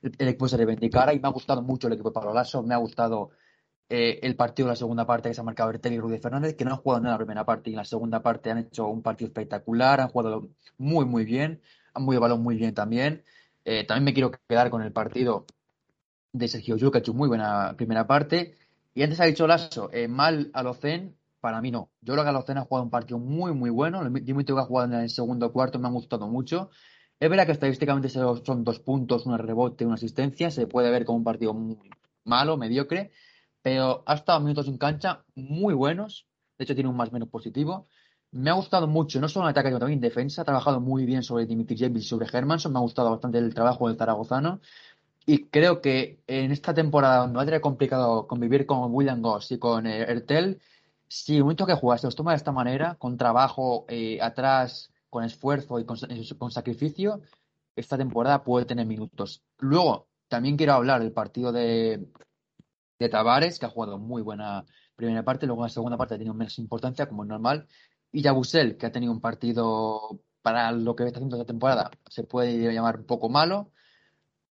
[0.00, 2.72] el, equipo se reivindicara y me ha gustado mucho el equipo de Pablo Lasso, me
[2.72, 3.32] ha gustado
[3.90, 6.56] eh, el partido de la segunda parte que se ha marcado Bertel y Rudy Fernández,
[6.56, 8.58] que no han jugado nada en la primera parte y en la segunda parte han
[8.58, 11.60] hecho un partido espectacular, han jugado muy, muy bien,
[11.92, 13.24] han movido balón muy bien también.
[13.64, 15.44] Eh, también me quiero quedar con el partido
[16.38, 18.56] de Sergio hecho muy buena primera parte.
[18.94, 21.90] Y antes ha dicho Lasso, eh, mal a Locen, para mí no.
[22.00, 24.08] Yo creo que Locen ha jugado un partido muy, muy bueno.
[24.10, 26.70] Dimitri que ha jugado en el segundo cuarto me ha gustado mucho.
[27.18, 30.50] Es verdad que estadísticamente son dos puntos, un rebote, una asistencia.
[30.50, 31.90] Se puede ver como un partido muy
[32.24, 33.12] malo, mediocre
[33.66, 36.28] pero ha estado minutos en cancha muy buenos.
[36.56, 37.88] De hecho, tiene un más menos positivo.
[38.30, 40.42] Me ha gustado mucho, no solo en ataque, sino también en defensa.
[40.42, 42.72] Ha trabajado muy bien sobre Dimitri James y sobre Hermanson.
[42.72, 44.60] Me ha gustado bastante el trabajo del zaragozano.
[45.26, 49.50] Y creo que en esta temporada, donde va a tener complicado convivir con William Goss
[49.50, 50.60] y con eh, Ertel,
[51.08, 55.24] si momento que juegas se los toma de esta manera, con trabajo eh, atrás, con
[55.24, 55.98] esfuerzo y con,
[56.38, 57.20] con sacrificio,
[57.74, 59.42] esta temporada puede tener minutos.
[59.58, 62.06] Luego, también quiero hablar del partido de,
[62.98, 66.18] de Tavares, que ha jugado muy buena primera parte, luego en la segunda parte ha
[66.18, 67.66] tenido menos importancia, como es normal,
[68.12, 72.22] y Yabusel, que ha tenido un partido para lo que está haciendo esta temporada, se
[72.24, 73.72] puede llamar un poco malo,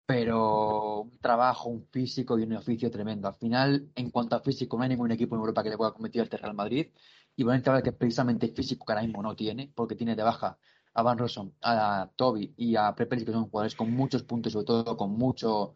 [0.05, 3.27] pero un trabajo, un físico y un oficio tremendo.
[3.27, 5.91] Al final, en cuanto a físico, no hay ningún equipo en Europa que le pueda
[5.91, 6.87] competir al Real Madrid,
[7.35, 10.57] y Valencia Basket que precisamente físico que ahora mismo no tiene, porque tiene de baja
[10.93, 14.65] a Van Rossum, a Toby y a Prepelic, que son jugadores con muchos puntos, sobre
[14.65, 15.73] todo con mucho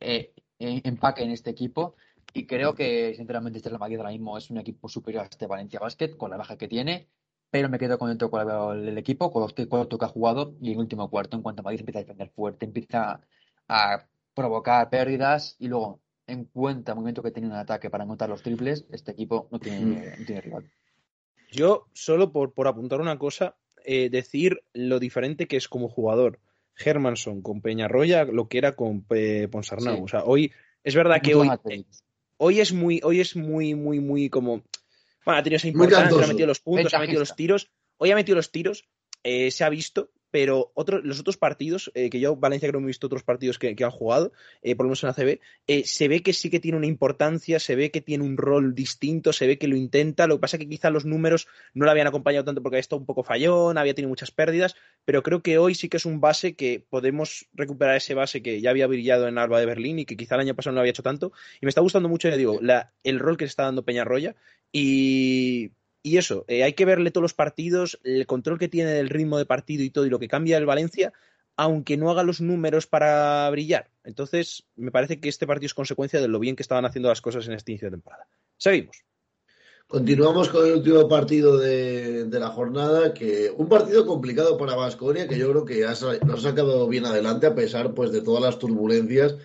[0.00, 1.96] eh, empaque en este equipo.
[2.32, 5.46] Y creo que, sinceramente, este Real Madrid ahora mismo es un equipo superior a este
[5.46, 7.08] Valencia Basket, con la baja que tiene.
[7.50, 10.54] Pero me quedo contento con el equipo, con los cuartos que ha jugado.
[10.60, 13.20] Y el último cuarto, en cuanto a Madrid, empieza a defender fuerte, empieza
[13.68, 15.56] a provocar pérdidas.
[15.58, 18.86] Y luego, en cuenta el movimiento que tiene en el ataque para anotar los triples,
[18.90, 20.70] este equipo no tiene, no tiene rival.
[21.50, 26.40] Yo, solo por, por apuntar una cosa, eh, decir lo diferente que es como jugador
[26.76, 29.96] Hermanson con Peñarroya, lo que era con eh, Ponsarnau.
[29.96, 30.02] Sí.
[30.02, 31.84] O sea, hoy es verdad que hoy, eh,
[32.36, 34.62] hoy es muy, hoy es muy, muy, muy como.
[35.24, 37.70] Bueno, ha tenido esa importancia, ha metido los puntos, ha metido los tiros.
[37.96, 38.88] Hoy ha metido los tiros,
[39.22, 42.86] eh, se ha visto, pero otro, los otros partidos, eh, que yo, Valencia, creo que
[42.86, 44.32] he visto otros partidos que, han jugado,
[44.62, 46.88] eh, por lo menos en la CB, eh, se ve que sí que tiene una
[46.88, 50.26] importancia, se ve que tiene un rol distinto, se ve que lo intenta.
[50.26, 52.80] Lo que pasa es que quizá los números no lo habían acompañado tanto porque había
[52.80, 54.74] estado un poco fallón, había tenido muchas pérdidas,
[55.04, 58.60] pero creo que hoy sí que es un base que podemos recuperar ese base que
[58.60, 60.80] ya había brillado en Alba de Berlín y que quizá el año pasado no lo
[60.80, 61.30] había hecho tanto.
[61.60, 62.58] Y me está gustando mucho, ya digo,
[63.04, 64.34] el rol que se está dando Peñarroya
[64.72, 65.70] y
[66.04, 69.38] y eso, eh, hay que verle todos los partidos, el control que tiene del ritmo
[69.38, 71.14] de partido y todo, y lo que cambia el Valencia,
[71.56, 73.88] aunque no haga los números para brillar.
[74.04, 77.22] Entonces, me parece que este partido es consecuencia de lo bien que estaban haciendo las
[77.22, 78.28] cosas en este inicio de temporada.
[78.58, 79.02] Seguimos.
[79.86, 85.38] Continuamos con el último partido de, la jornada, que un partido complicado para Vasconia, que
[85.38, 85.86] yo creo que
[86.26, 89.36] nos ha sacado bien adelante a pesar pues de todas las turbulencias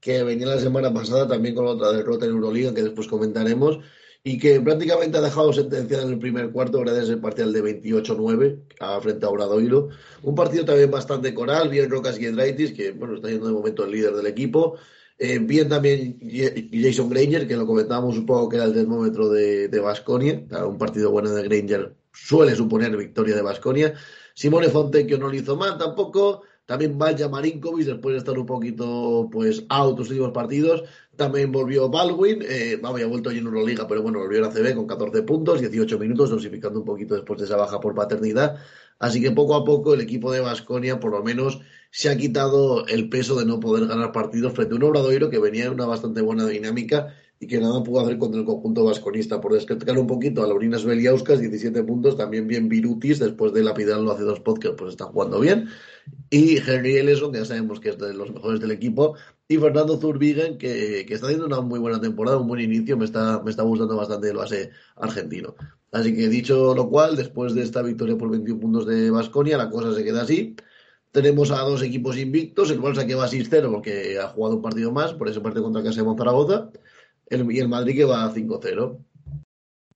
[0.00, 3.80] que venía la semana pasada también con otra derrota en Euroliga que después comentaremos
[4.28, 9.00] y que prácticamente ha dejado sentenciada en el primer cuarto gracias al parcial de 28-9
[9.00, 9.90] frente a Obradoiro.
[10.24, 13.92] Un partido también bastante coral, bien Rocas Giedraitis, que bueno, está siendo de momento el
[13.92, 14.78] líder del equipo.
[15.16, 16.18] Eh, bien también
[16.72, 20.42] Jason Granger, que lo comentábamos un poco que era el termómetro de Vasconia.
[20.66, 23.94] un partido bueno de Granger suele suponer victoria de Vasconia.
[24.34, 26.42] Simone Fontecchio no lo hizo mal tampoco.
[26.66, 30.82] También Valja Marinkovic, después de estar un poquito pues out los últimos partidos.
[31.14, 34.86] También volvió Baldwin, eh, había vuelto en Euroliga, pero bueno, volvió a la CB con
[34.86, 38.58] 14 puntos, 18 minutos, dosificando un poquito después de esa baja por paternidad.
[38.98, 41.60] Así que poco a poco el equipo de Vasconia, por lo menos,
[41.90, 45.38] se ha quitado el peso de no poder ganar partidos frente a un Obradoiro que
[45.38, 49.40] venía en una bastante buena dinámica y que nada pudo hacer contra el conjunto vasconista.
[49.40, 54.10] Por descartar un poquito a Laurinas Beliauskas, 17 puntos, también bien Virutis, después de lapidarlo
[54.12, 55.68] hace dos podcasts, pues está jugando bien.
[56.30, 59.16] Y Henry Ellison, que ya sabemos que es de los mejores del equipo.
[59.48, 63.04] Y Fernando Zurbigen, que, que está haciendo una muy buena temporada, un buen inicio, me
[63.04, 65.54] está, me está gustando bastante el base argentino.
[65.92, 69.70] Así que dicho lo cual, después de esta victoria por 21 puntos de Vasconia, la
[69.70, 70.56] cosa se queda así.
[71.12, 74.92] Tenemos a dos equipos invictos, el Barça que va 6-0 porque ha jugado un partido
[74.92, 76.70] más, por ese partido contra Casa de Monzaragoza,
[77.26, 78.98] el, y el Madrid que va 5-0.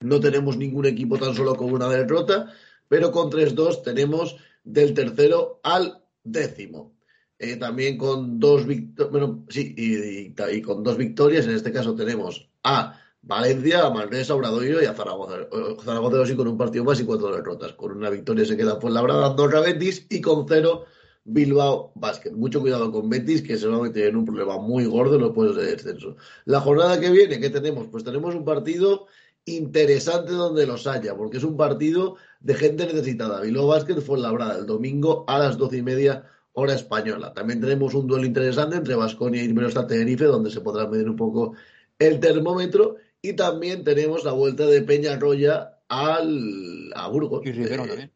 [0.00, 2.52] No tenemos ningún equipo tan solo con una derrota,
[2.88, 6.94] pero con 3-2 tenemos del tercero al décimo.
[7.38, 12.50] Eh, también con dos victorias, bueno, sí, y, con dos victorias, en este caso tenemos
[12.64, 15.48] a Valencia, a Manresa, a Obradoiro y a Zaragoza.
[15.82, 17.72] Zaragoza sí con un partido más y cuatro derrotas.
[17.72, 20.84] Con una victoria se queda por Labrada, Andorra, Betis y con cero
[21.24, 22.32] Bilbao Basket.
[22.32, 25.22] Mucho cuidado con Betis, que se va a meter en un problema muy gordo en
[25.22, 26.16] los puestos de descenso.
[26.44, 27.88] La jornada que viene, ¿qué tenemos?
[27.88, 29.06] Pues tenemos un partido
[29.44, 33.40] interesante donde los haya, porque es un partido de gente necesitada.
[33.40, 37.32] Bilbao Basket fue labrada el domingo a las doce y media hora española.
[37.34, 41.16] También tenemos un duelo interesante entre Vasconia y Iberostar Tenerife, donde se podrá medir un
[41.16, 41.54] poco
[41.98, 42.96] el termómetro.
[43.22, 47.42] Y también tenemos la vuelta de Peñarroya al, a Burgos.
[47.44, 48.12] Y Rivero eh, también.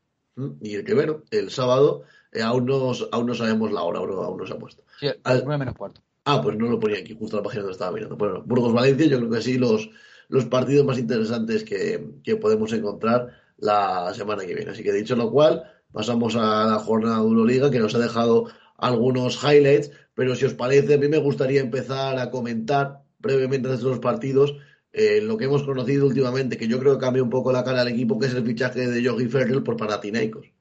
[0.62, 2.04] Y el Rivero, el sábado
[2.34, 4.82] eh, aún, no, aún no sabemos la hora, aún no se ha puesto.
[4.98, 6.02] Sí, a las 9 menos cuarto.
[6.24, 8.16] Ah, pues no lo ponía aquí, justo la página donde estaba mirando.
[8.16, 9.90] Bueno, Burgos-Valencia, yo creo que sí, los,
[10.28, 14.72] los partidos más interesantes que, que, podemos encontrar la semana que viene.
[14.72, 18.48] Así que dicho lo cual, pasamos a la jornada de Euroliga, que nos ha dejado
[18.78, 23.82] algunos highlights, pero si os parece, a mí me gustaría empezar a comentar brevemente de
[23.82, 24.56] los partidos
[24.92, 27.82] eh, lo que hemos conocido últimamente, que yo creo que cambia un poco la cara
[27.82, 30.52] al equipo, que es el fichaje de Yogi Ferrell por Panathinaikos.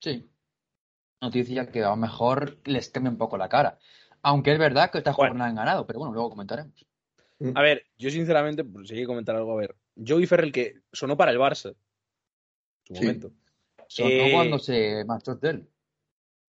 [0.00, 0.29] Sí,
[1.20, 3.78] noticia que a lo mejor les cambia un poco la cara.
[4.22, 6.86] Aunque es verdad que esta jornada han ganado, pero bueno, luego comentaremos.
[7.38, 7.52] Mm.
[7.54, 10.80] A ver, yo sinceramente, pues si hay que comentar algo, a ver, Joey Ferrell que
[10.92, 11.74] sonó para el Barça.
[12.88, 13.32] En su momento.
[13.88, 15.68] Sonó eh, cuando se marchó de él.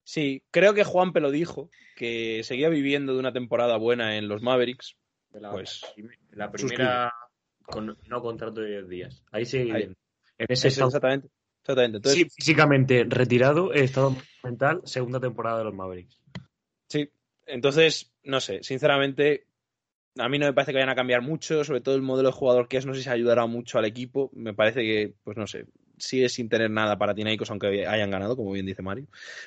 [0.03, 4.41] Sí, creo que Juanpe lo dijo, que seguía viviendo de una temporada buena en los
[4.41, 4.97] Mavericks.
[5.31, 5.81] La, pues,
[6.31, 7.13] la primera
[7.61, 9.23] con, no contrato de 10 días.
[9.31, 9.95] Ahí sigue En
[10.49, 11.29] ese exactamente.
[11.63, 12.09] Exactamente.
[12.09, 16.19] sí, físicamente retirado, estado mental, segunda temporada de los Mavericks.
[16.89, 17.09] Sí,
[17.45, 19.45] entonces, no sé, sinceramente,
[20.17, 22.33] a mí no me parece que vayan a cambiar mucho, sobre todo el modelo de
[22.33, 24.31] jugador que es, no sé si ayudará mucho al equipo.
[24.33, 25.65] Me parece que, pues no sé,
[25.97, 29.05] sigue sin tener nada para Tinaicos, aunque hayan ganado, como bien dice Mario.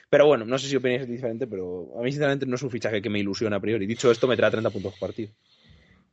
[0.09, 3.03] Pero bueno, no sé si opináis diferente, pero a mí sinceramente no es un fichaje
[3.03, 3.87] que me ilusiona a priori.
[3.87, 5.33] Dicho esto, me trae 30 puntos por partido.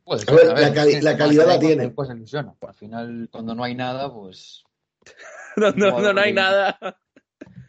[0.04, 1.88] Pues, la, calidad la tiene.
[1.90, 2.54] Pues ilusiona.
[2.60, 4.64] Al final, cuando no hay nada, pues
[5.56, 6.78] donde, no, hay nada.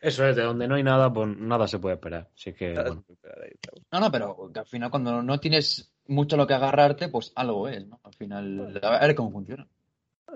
[0.01, 2.29] Eso es, de donde no hay nada, pues nada se puede esperar.
[2.35, 7.31] Así que, No, no, pero al final cuando no tienes mucho lo que agarrarte, pues
[7.35, 7.99] algo es, ¿no?
[8.03, 9.67] Al final, a ver cómo funciona.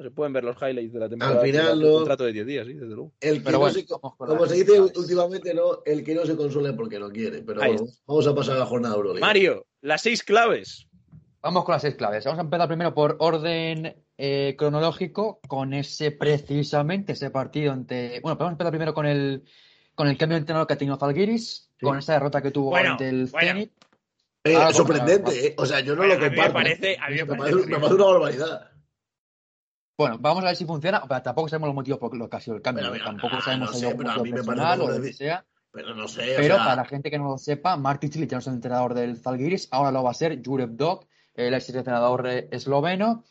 [0.02, 1.40] Se pueden ver los highlights de la temporada.
[1.40, 1.98] Al final, lo...
[1.98, 3.14] contrato de 10 días, sí, desde luego.
[3.20, 3.76] El pero bueno,
[4.18, 5.82] como se dice últimamente, ¿no?
[5.86, 7.42] El que no se consuela porque no quiere.
[7.42, 7.62] Pero
[8.06, 9.26] vamos a pasar a la jornada Euroliga.
[9.26, 10.88] Mario, las seis claves.
[11.42, 12.26] Vamos con las seis claves.
[12.26, 18.20] Vamos a empezar primero por orden eh, cronológico, con ese precisamente ese partido ante.
[18.22, 19.44] Bueno, podemos empezar primero con el
[19.94, 23.10] con el cambio de entrenador que ha tenido Falguiris, con esa derrota que tuvo ante
[23.10, 23.72] el Zenit.
[24.44, 25.56] Eh, sorprendente, eh.
[25.58, 26.58] o sea, yo no lo comparto.
[26.58, 28.72] A mí me parece, a mí me parece, me parece una barbaridad.
[29.98, 32.40] Bueno, vamos a ver si funciona, pero tampoco sabemos los motivos por lo que ha
[32.40, 32.92] sido el cambio.
[33.04, 35.46] tampoco sabemos si no sé, personal o lo que sea.
[35.72, 36.36] Pero no sé.
[36.38, 38.94] Pero para la gente que no lo sepa, Martin Chilich ya no es el entrenador
[38.94, 43.26] del Zalgiris, ahora lo va a ser Jureb Dog, el ex entrenador esloveno,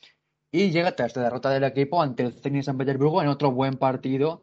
[0.53, 3.76] y llega tras la derrota del equipo ante el Zenit San Petersburgo en otro buen
[3.76, 4.42] partido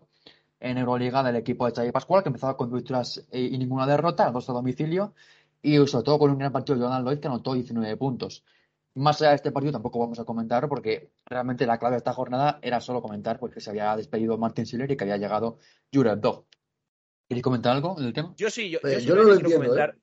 [0.59, 4.31] en Euroliga del equipo de Xavi Pascual, que empezaba con victorias eh, y ninguna derrota,
[4.31, 5.13] dos a domicilio,
[5.61, 8.43] y sobre todo con un gran partido de Jordan Lloyd que anotó 19 puntos.
[8.95, 12.13] Más allá de este partido tampoco vamos a comentar porque realmente la clave de esta
[12.13, 15.57] jornada era solo comentar porque se había despedido Martin Schiller y que había llegado
[15.91, 16.45] Jurel Dog.
[17.27, 18.33] ¿Queréis comentar algo del tema?
[18.37, 19.97] Yo sí, yo, Eh, yo yo no lo quiero entiendo, comentar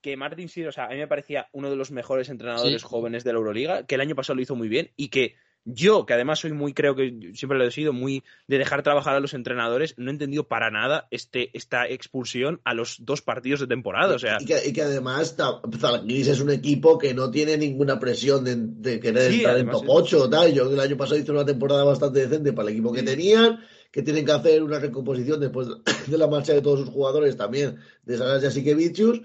[0.00, 2.86] que Martin Schiller, o sea, a mí me parecía uno de los mejores entrenadores Sí.
[2.88, 5.34] jóvenes de la Euroliga, que el año pasado lo hizo muy bien y que
[5.68, 9.16] yo, que además soy muy, creo que siempre lo he sido, muy de dejar trabajar
[9.16, 13.60] a los entrenadores, no he entendido para nada este, esta expulsión a los dos partidos
[13.60, 14.14] de temporada.
[14.14, 15.36] O sea, y, que, y que además
[15.78, 19.68] Zalgiris es un equipo que no tiene ninguna presión de, de querer Sí, entrar en
[19.70, 20.54] top es- 8 o tal.
[20.54, 23.06] Yo el año pasado hice una temporada bastante decente para el equipo que Sí.
[23.06, 23.60] tenían,
[23.90, 25.66] que tienen que hacer una recomposición después
[26.06, 29.20] de la marcha de todos sus jugadores también, de Saras Jasikevičius.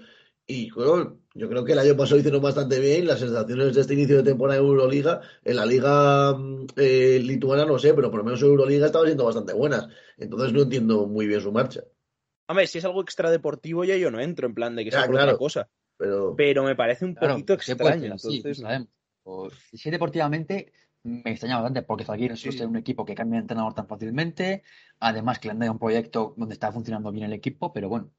[0.46, 3.06] Y bueno, yo creo que el año pasado hicieron bastante bien.
[3.06, 7.64] Las sensaciones de este inicio de temporada en Euroliga, en la liga mm, eh, lituana
[7.64, 9.88] no sé, pero por lo menos en Euroliga estaban siendo bastante buenas.
[10.18, 11.82] Entonces no entiendo muy bien su marcha.
[12.48, 15.12] hombre, si es algo extradeportivo ya yo no entro en plan de que sea por
[15.14, 15.30] claro.
[15.32, 15.70] otra cosa.
[15.96, 18.14] Pero Pero me parece un Claro, poquito se puede extraño.
[18.14, 18.88] entonces, sabemos.
[19.22, 20.72] Pues, sí, deportivamente
[21.04, 22.48] me extraña bastante porque Zalgiris Sí.
[22.48, 24.64] es un equipo que cambia de entrenador tan fácilmente,
[24.98, 28.10] además que le han dado un proyecto donde está funcionando bien el equipo, pero bueno.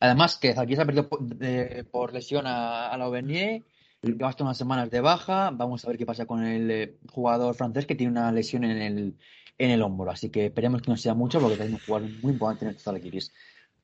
[0.00, 3.64] Además que Zalgiris ha perdido por, de- por lesión a, a la Auvergne,
[4.02, 4.12] Sí.
[4.12, 7.54] lleva hasta unas semanas de baja, vamos a ver qué pasa con el eh, jugador
[7.54, 9.16] francés que tiene una lesión en el,
[9.58, 12.32] en el hombro, así que esperemos que no sea mucho porque es un jugador muy
[12.34, 13.32] importante en el Zalgiris.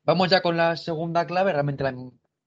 [0.05, 1.95] Vamos ya con la segunda clave, realmente la,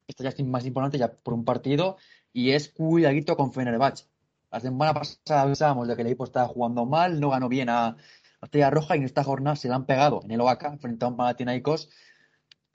[0.08, 1.98] esta ya es más importante ya por un partido,
[2.32, 4.06] y es cuidadito con Fenerbahce.
[4.52, 7.98] La semana pasada avisábamos de que el equipo estaba jugando mal, no ganó bien a
[8.42, 11.04] a Estrella Roja y en esta jornada se la han pegado en el OACA frente
[11.04, 11.90] a un Panathinaikos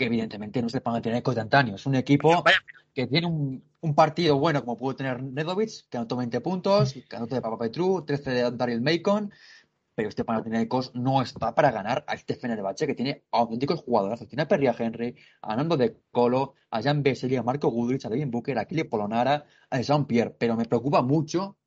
[0.01, 1.75] que evidentemente no es el Panathinaikos de antaño.
[1.75, 2.43] Es un equipo
[2.95, 7.17] que tiene un, un partido bueno como pudo tener Nedovic, que anotó 20 puntos, que
[7.17, 9.31] anotó de Papa Petru, 13 de Daryl Macon,
[9.95, 14.27] pero este Panathinaikos no está para ganar a este Fenerbahce que tiene auténticos jugadores.
[14.27, 18.09] Tiene a Perria Henry, a Nando de Colo, a Jan Vesely, a Marco Gudrich, a
[18.09, 20.31] Devin Booker, a Kili Polonara, a Jean Pierre.
[20.31, 21.59] Pero me preocupa mucho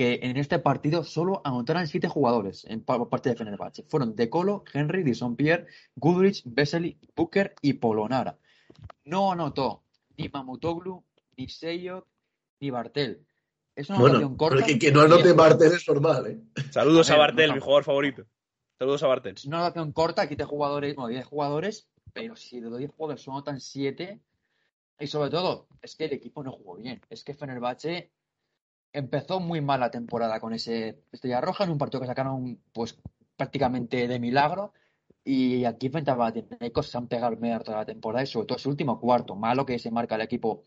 [0.00, 3.82] que en este partido solo anotaran siete jugadores en parte de Fenerbahce.
[3.82, 8.38] Fueron De Colo, Henry, Dison Pierre, Gudrich, Vesely, Booker y Polonara.
[9.04, 9.84] No anotó
[10.16, 11.04] ni Mamutoglu,
[11.36, 12.06] ni Seyok,
[12.60, 13.26] ni Bartel.
[13.76, 14.56] Es una anotación bueno, corta.
[14.56, 15.34] pero que, que no anote.
[15.34, 16.62] Bartel es normal, ¿eh?
[16.70, 18.24] Saludos A Bartel, no, mi jugador favorito.
[18.78, 19.34] Saludos a Bartel.
[19.34, 23.20] Es una anotación corta, 7 jugadores, bueno, 10 jugadores, pero si de los 10 jugadores
[23.20, 24.18] solo anotan 7,
[24.98, 27.02] y sobre todo, es que el equipo no jugó bien.
[27.10, 28.10] Es que Fenerbahce
[28.92, 32.98] empezó muy mal la temporada con ese Estrella Roja en un partido que sacaron pues
[33.36, 34.72] prácticamente de milagro.
[35.24, 38.58] Y aquí frente a Panathinaikos se han pegado medio toda la temporada y sobre todo
[38.58, 40.62] ese último cuarto, malo que se marca el equipo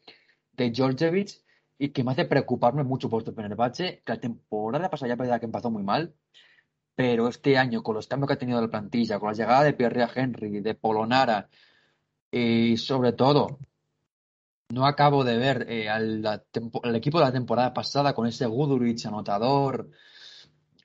[0.54, 1.42] de Georgievich
[1.78, 5.46] y que me hace preocuparme mucho por este Fenerbahce, que la temporada pasada ya que
[5.46, 6.16] empezó muy mal,
[6.96, 9.74] pero este año con los cambios que ha tenido la plantilla, con la llegada de
[9.74, 11.50] Pierre Henry, de Polonara
[12.32, 13.60] y sobre todo
[14.74, 18.28] no acabo de ver eh, al, la tempo- al equipo de la temporada pasada con
[18.28, 19.90] ese Guduric anotador,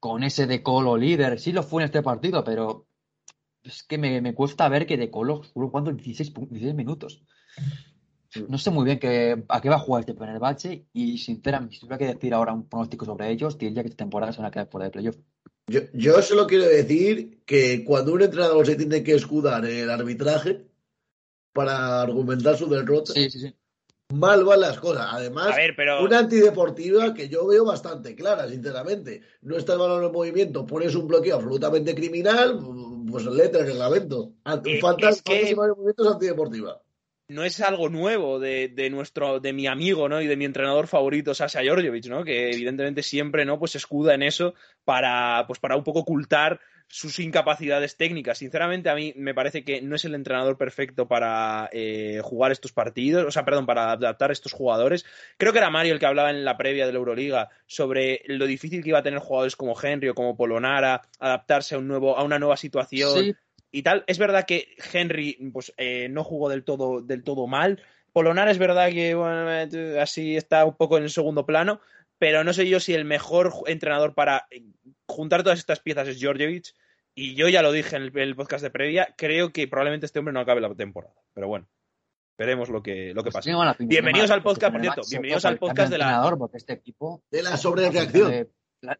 [0.00, 1.40] con ese De Colo líder.
[1.40, 2.86] Sí lo fue en este partido, pero
[3.62, 7.22] es que me, me cuesta ver que De Colo estuvo jugando 16, pu- 16 minutos.
[8.48, 11.80] No sé muy bien que, a qué va a jugar este Fenerbahce y sinceramente, si
[11.80, 14.50] tuviera que decir ahora un pronóstico sobre ellos, diría que esta temporada se van a
[14.50, 15.16] quedar fuera de playoff.
[15.66, 19.90] Yo, yo solo quiero decir que cuando un entrenador se tiene que escudar en el
[19.90, 20.66] arbitraje
[21.54, 23.54] para argumentar su derrota, Sí, sí, sí.
[24.14, 25.06] Mal van las cosas.
[25.10, 26.02] Además, A ver, pero.
[26.02, 29.20] una antideportiva que yo veo bastante clara, sinceramente.
[29.42, 32.58] No está el balón en movimiento, pones un bloqueo absolutamente criminal,
[33.10, 34.32] pues letra el reglamento.
[34.64, 36.80] Eh, Falta, es que- movimiento es antideportiva.
[37.30, 40.22] no es algo nuevo de, de nuestro, de mi amigo, ¿no?
[40.22, 42.24] Y de mi entrenador favorito, Sasha Georgievich, ¿no?
[42.24, 43.58] Que evidentemente siempre, ¿no?
[43.58, 44.54] Pues se escuda en eso
[44.84, 48.38] para, pues para un poco ocultar sus incapacidades técnicas.
[48.38, 52.72] Sinceramente, a mí me parece que no es el entrenador perfecto para eh, jugar estos
[52.72, 55.04] partidos, o sea, perdón, para adaptar estos jugadores.
[55.36, 58.46] Creo que era Mario el que hablaba en la previa de la Euroliga sobre lo
[58.46, 62.16] difícil que iba a tener jugadores como Henry o como Polonara adaptarse a un nuevo,
[62.16, 63.34] a una nueva situación Sí,
[63.70, 64.04] y tal.
[64.06, 67.82] Es verdad que Henry pues, eh, no jugó del todo, del todo mal.
[68.12, 71.80] Polonara es verdad que bueno, eh, así está un poco en el segundo plano,
[72.18, 74.46] pero no sé yo si el mejor entrenador para
[75.06, 76.74] juntar todas estas piezas es Georgievich.
[77.14, 80.32] Y yo ya lo dije en el, podcast de previa, creo que probablemente este hombre
[80.32, 81.14] no acabe la temporada.
[81.34, 81.68] Pero bueno,
[82.38, 83.76] veremos lo que, lo que pues pasa.
[83.80, 87.42] Bienvenidos al podcast, por cierto, bienvenidos al podcast de la- entrenador, Porque este equipo De
[87.42, 88.48] la sobrereacción.
[88.80, 88.96] pla-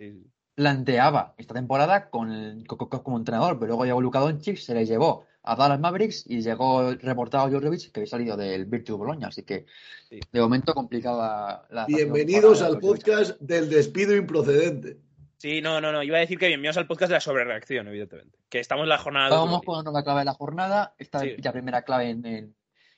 [0.57, 5.57] planteaba esta temporada con como entrenador, pero luego llegó Luka Doncic, se le llevó a
[5.57, 9.65] Dallas Mavericks y llegó el reportado Djordjevic que había salido del Virtus Bologna, así que
[10.11, 10.21] Sí.
[10.33, 14.99] de momento complicada la Bienvenidos al podcast del despido improcedente.
[15.39, 16.03] Sí, no, no, no.
[16.03, 18.39] Iba a decir que bienvenidos al podcast de la sobrereacción, evidentemente.
[18.49, 19.61] Que estamos en la jornada Euroliga.
[19.85, 20.95] con la clave de la jornada.
[20.99, 21.37] Esta Sí.
[21.43, 22.55] la primera clave en, en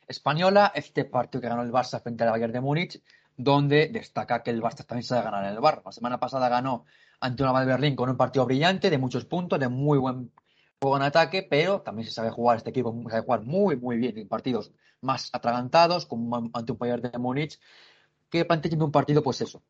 [0.09, 0.73] española.
[0.75, 3.03] Este partido que ganó el Barça frente al Bayern de Múnich.
[3.37, 5.81] donde destaca que el Barça también sabe ganar en el Bar.
[5.85, 6.85] La semana pasada ganó
[7.21, 10.31] ante una de Berlín con un partido brillante, de muchos puntos, de muy buen
[10.81, 14.17] juego en ataque, pero también se sabe jugar, este equipo sabe jugar muy, muy bien
[14.17, 14.73] en partidos
[15.03, 17.61] más atragantados, como ante un Bayern de Múnich,
[18.31, 19.63] que plantean un partido, pues eso,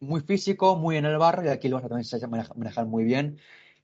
[0.00, 3.38] muy físico, muy en el barro, y aquí el Barça también se manejar muy bien.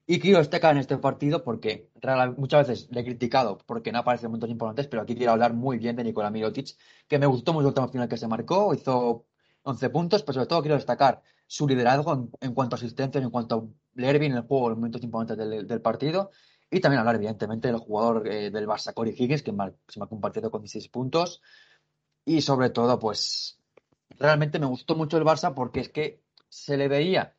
[0.07, 1.91] Y quiero destacar en este partido porque
[2.37, 5.55] muchas veces le he criticado porque no aparece en momentos importantes, pero aquí quiero hablar
[5.55, 6.77] muy bien de Nikola Mirotic,
[7.09, 9.27] que me gustó mucho el último final que se marcó, hizo
[9.63, 13.57] 11 puntos, pero sobre todo quiero destacar su liderazgo en, cuanto a asistencia, en cuanto
[13.57, 16.31] a leer bien el juego en momentos importantes del, partido,
[16.75, 19.53] y también hablar evidentemente del jugador eh, del Barça, Corey Higgins, que
[19.89, 21.41] se marcó un partido con 16 puntos,
[22.25, 23.61] y sobre todo, pues
[24.19, 27.35] realmente me gustó mucho el Barça porque es que se le veía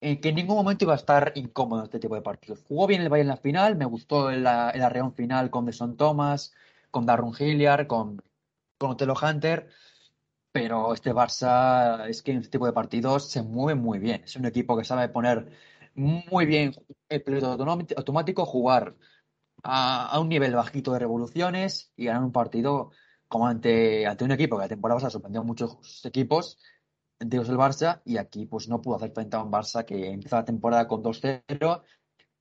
[0.00, 2.64] que en ningún momento iba a estar incómodo en este tipo de partidos.
[2.66, 4.46] Jugó bien el Bayern en la final, me gustó el, el
[4.82, 6.52] arreón final con Deson Thomas,
[6.90, 8.20] con Darren Hilliard, con,
[8.78, 9.68] con Otelo Hunter,
[10.50, 14.22] pero este Barça es que en este tipo de partidos se mueve muy bien.
[14.24, 15.50] Es un equipo que sabe poner
[15.94, 16.74] muy bien
[17.08, 17.56] el piloto
[17.96, 18.96] automático, jugar
[19.62, 22.90] a, a, un nivel bajito de revoluciones y ganar un partido
[23.28, 26.58] como ante, ante un equipo que la temporada pasada sorprendió a muchos equipos
[27.24, 30.36] Dios el Barça, y aquí pues no pudo hacer frente a un Barça que empieza
[30.36, 31.82] la temporada con 2-0,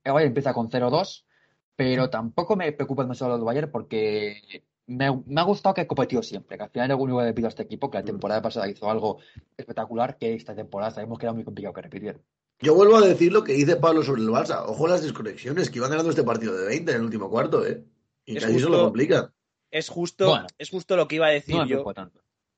[0.03, 1.25] el Bayern empieza con 0-2,
[1.75, 6.57] pero tampoco me preocupa demasiado lo del Bayern porque me, ha gustado que competido siempre,
[6.57, 8.89] que al final único que le pido a este equipo, que la temporada pasada hizo
[8.89, 9.19] algo
[9.57, 12.19] espectacular, que esta temporada sabemos que era muy complicado que repitiera.
[12.61, 14.63] Yo vuelvo a decir lo que dice Pablo sobre el Barça.
[14.67, 17.83] Ojo las desconexiones, que iban ganando este partido de 20 en el último cuarto, ¿eh?
[18.25, 19.33] Y casi se lo complica.
[19.71, 21.83] Es justo, es justo lo que iba a decir yo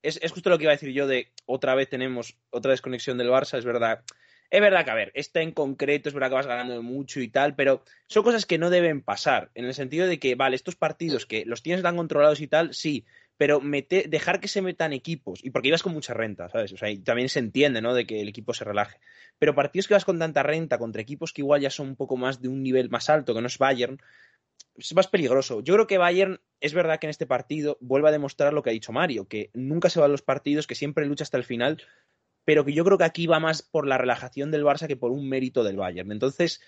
[0.04, 3.30] es, justo lo que iba a decir yo de otra vez tenemos otra desconexión del
[3.30, 4.04] Barça, es verdad.
[4.49, 7.30] Es verdad que, a ver, esta en concreto es verdad que vas ganando mucho y
[7.30, 10.76] tal, pero son cosas que no deben pasar, en el sentido de que, vale, estos
[10.76, 13.06] partidos que los tienes tan controlados y tal, sí,
[13.38, 16.71] pero dejar que se metan equipos, y porque ibas con mucha renta, ¿sabes?
[16.73, 17.93] O sea, y también se entiende, ¿no?
[17.93, 18.99] De que el equipo se relaje.
[19.39, 22.15] Pero partidos que vas con tanta renta contra equipos que igual ya son un poco
[22.15, 23.99] más de un nivel más alto, que no es Bayern,
[24.75, 25.61] es más peligroso.
[25.61, 28.69] Yo creo que Bayern es verdad que en este partido vuelve a demostrar lo que
[28.69, 31.43] ha dicho Mario, que nunca se va a los partidos, que siempre lucha hasta el
[31.43, 31.81] final,
[32.45, 35.11] pero que yo creo que aquí va más por la relajación del Barça que por
[35.11, 36.11] un mérito del Bayern.
[36.11, 36.61] Entonces,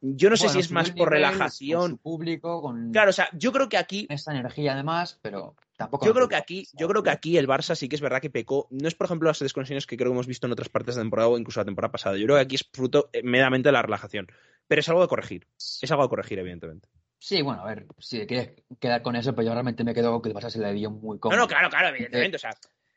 [0.00, 1.80] yo no sé si es más por relajación.
[1.80, 2.92] Con público, con.
[2.92, 4.06] Claro, o sea, yo creo que aquí.
[4.08, 6.04] Esta energía además, pero tampoco.
[6.04, 8.28] Yo creo que aquí, yo creo que aquí el Barça sí que es verdad que
[8.28, 8.68] pecó.
[8.70, 11.00] No es, por ejemplo, las desconexiones que creo que hemos visto en otras partes de
[11.00, 12.18] la temporada o incluso la temporada pasada.
[12.18, 14.26] Yo creo que aquí es fruto eh, meramente de la relajación.
[14.66, 15.46] Pero es algo de corregir.
[15.56, 16.90] Es algo de corregir, evidentemente.
[17.18, 20.20] Sí, bueno, a ver, si quieres quedar con eso, pues yo realmente me quedo con
[20.20, 21.36] que el Barça se le dio muy cómodo.
[21.36, 22.36] No, no, claro, claro, evidentemente.
[22.36, 22.50] O sea,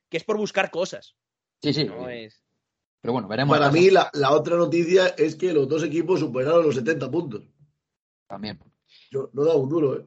[0.10, 1.16] que es por buscar cosas.
[1.62, 1.86] Sí, sí.
[1.86, 2.44] No es...
[3.02, 3.58] Pero bueno, veremos.
[3.58, 7.44] Para mí, la, otra noticia es que los dos equipos superaron los 70 puntos.
[8.28, 8.60] También.
[9.10, 10.06] Yo no da un duro, ¿eh?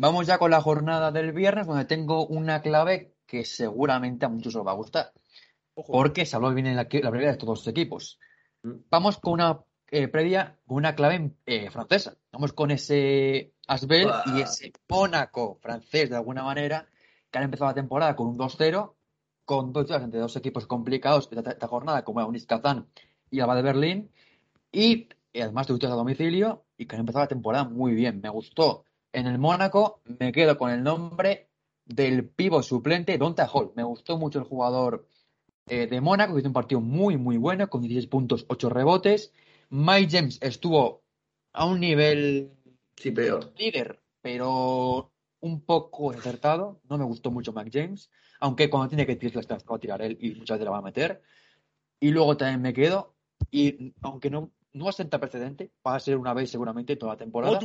[0.00, 4.54] Vamos ya con la jornada del viernes, donde tengo una clave que seguramente a muchos
[4.54, 5.12] os va a gustar.
[5.74, 8.20] Porque se habló bien en la, la previa de estos dos equipos.
[8.62, 8.74] Mm.
[8.90, 12.16] Vamos con una eh, previa con una clave eh, francesa.
[12.30, 16.86] Vamos con ese Asbel y ese Mónaco francés de alguna manera,
[17.30, 18.94] que han empezado la temporada con un 2-0,
[19.44, 22.86] con dos entre dos equipos complicados de esta jornada, como Unis Kazán
[23.30, 24.10] y Alba de Berlín,
[24.70, 28.20] y además de a domicilio, y que han empezado la temporada muy bien.
[28.20, 28.84] Me gustó.
[29.12, 31.48] En el Mónaco me quedo con el nombre
[31.84, 33.72] del pivo suplente Donta Hall.
[33.74, 35.06] Me gustó mucho el jugador
[35.66, 39.32] de Mónaco, que hizo un partido muy, muy bueno, con 16 puntos, 8 rebotes.
[39.70, 41.02] Mike James estuvo
[41.52, 42.52] a un nivel
[42.96, 43.52] sí, peor.
[43.58, 46.80] líder, pero un poco acertado.
[46.88, 50.02] No me gustó mucho Mike James, aunque cuando tiene que tirar las va a tirar
[50.02, 51.22] él y muchas veces la va a meter.
[52.00, 53.14] Y luego también me quedo,
[53.50, 57.60] y aunque no, no asenta precedente, va a ser una vez seguramente toda la temporada.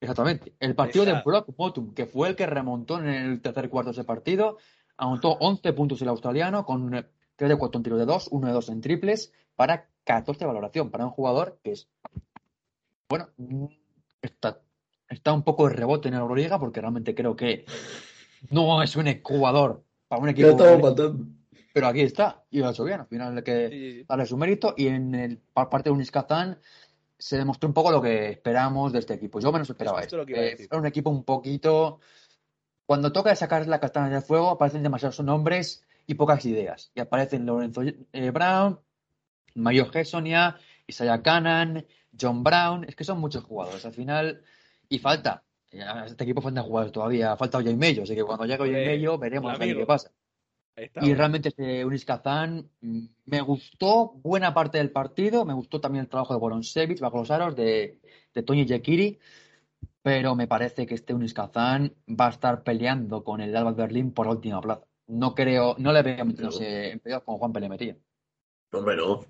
[0.00, 0.54] Exactamente.
[0.60, 3.92] El partido de Brock Motum, que fue el que remontó en el tercer cuarto de
[3.92, 4.58] ese partido,
[4.96, 6.90] anotó 11 puntos el australiano con
[7.36, 10.46] 3 de 4 en tiro de 2, 1 de 2 en triples, para 14 de
[10.46, 11.88] valoración para un jugador que es,
[13.08, 13.28] bueno,
[14.22, 14.60] está,
[15.08, 17.64] está un poco de rebote en la Euroliga porque realmente creo que
[18.50, 20.56] no es un jugador para un equipo.
[21.74, 23.00] Pero aquí está, y lo ha hecho bien.
[23.00, 24.74] Al final hay que darle su mérito.
[24.76, 26.58] Y en el parte de Uniscazán
[27.18, 29.40] se demostró un poco lo que esperamos de este equipo.
[29.40, 30.22] Yo menos esperaba esto.
[30.28, 32.00] Eh, era un equipo un poquito.
[32.86, 36.90] Cuando toca sacar la castaña del fuego, aparecen demasiados nombres y pocas ideas.
[36.94, 38.80] Y aparecen Lorenzo eh, Brown,
[39.54, 40.56] Mario Gessonia,
[40.86, 41.84] Isaiah Cannon,
[42.18, 44.42] John Brown, es que son muchos jugadores al final
[44.88, 45.44] y falta.
[45.70, 49.58] Este equipo falta jugadores todavía, falta Oye Mello, así que cuando llegue Oye Mello veremos
[49.58, 50.10] qué pasa.
[51.00, 56.04] Y realmente este Unis Kazan mm, me gustó buena parte del partido, me gustó también
[56.04, 57.98] el trabajo de Boronsevich bajo los aros de,
[58.34, 59.18] de Tony Jekiri,
[60.02, 64.12] pero me parece que este Unis Kazan va a estar peleando con el Alba Berlín
[64.12, 64.84] por la última plaza.
[65.06, 67.96] no creo, no le veo metiéndose en playoff como Juan le metía.
[68.72, 69.20] Hombre, no.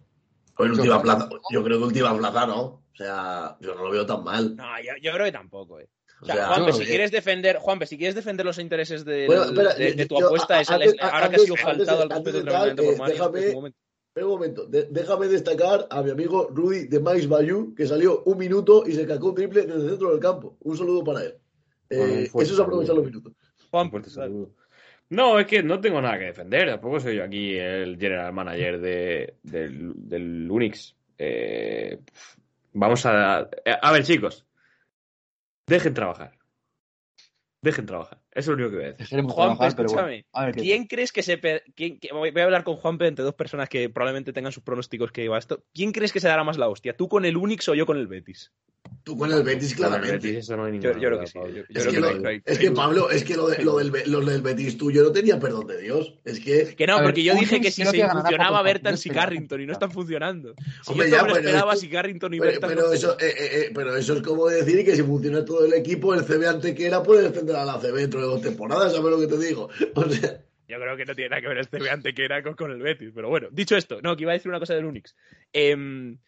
[0.57, 1.29] Hoy Yo última plaza.
[1.51, 2.61] Yo creo que última plaza, ¿no?
[2.61, 4.57] O sea, yo no lo veo tan mal.
[4.57, 5.89] No, yo, yo creo que tampoco, eh.
[6.21, 9.45] O O sea, Juanpe, si quieres defender, Juanpe, si quieres defender los intereses de, Bueno,
[9.45, 12.43] espera, de, de tu yo- apuesta, es antes- ahora que has sido faltado al respeto
[12.43, 13.79] tremendamente eh, por Mario, déjame- un momento.
[14.09, 14.67] Espera un momento.
[14.67, 18.93] De- déjame destacar a mi amigo Rudy de Mais Bayou, que salió un minuto y
[18.95, 20.57] se cacó un triple desde el centro del campo.
[20.61, 21.35] Un saludo para él.
[21.91, 23.33] Eh, Bueno, un fuerte eso es aprovechar los minutos.
[23.71, 24.51] Juanpe, Fuerte saludo.
[25.11, 26.69] No, es que no tengo nada que defender.
[26.69, 30.97] Tampoco soy yo aquí el general manager de, del, del Unix.
[31.17, 31.99] Eh,
[32.73, 33.49] vamos a.
[33.65, 34.45] eh, A ver, chicos.
[35.69, 36.39] Dejen trabajar.
[37.61, 38.21] Dejen trabajar.
[38.31, 39.09] Eso es lo único que voy a decir.
[39.09, 40.09] Juanpe, trabajar, pero bueno.
[40.09, 40.27] escúchame.
[40.33, 41.41] A ver qué ¿Quién crees que se...
[41.75, 45.29] quién- voy a hablar con Juanpe entre dos personas que probablemente tengan sus pronósticos que
[45.29, 45.65] va esto.
[45.75, 46.97] ¿Quién crees que se dará más la hostia?
[46.97, 48.53] ¿Tú con el Unix o yo con el Betis?
[49.05, 50.39] Tú con el Betis, el claramente.
[50.39, 51.39] eso no hay Yo, ninguna yo creo duda, que sí.
[51.39, 51.55] Pablo.
[51.57, 53.65] yo- yo Es que, que lo- no hay- es que Pablo, es que lo, de-
[53.65, 56.15] lo del, Be- lo del Betis tuyo no tenía perdón de Dios.
[56.25, 56.75] Es que.
[56.77, 59.73] Que no, ver, porque yo dije que si se funcionaba Bertans y Carrington y no
[59.73, 60.55] están funcionando.
[60.83, 63.27] Si Hombre, yo ya, pero esperaba esto- si Carrington y Bertans pero no eso, eh,
[63.29, 66.47] eh, eh, pero eso es como decir que si funciona todo el equipo, el CB
[66.49, 69.69] Antequera puede defender a la CB dentro de dos temporadas, ¿sabes lo que te digo?
[69.95, 72.53] O sea, Yo creo que no tiene nada que ver este veante que era con,
[72.55, 73.11] con el Betis.
[73.15, 75.17] Pero bueno, dicho esto, no, que iba a decir una cosa del Unix.
[75.55, 76.19] Em,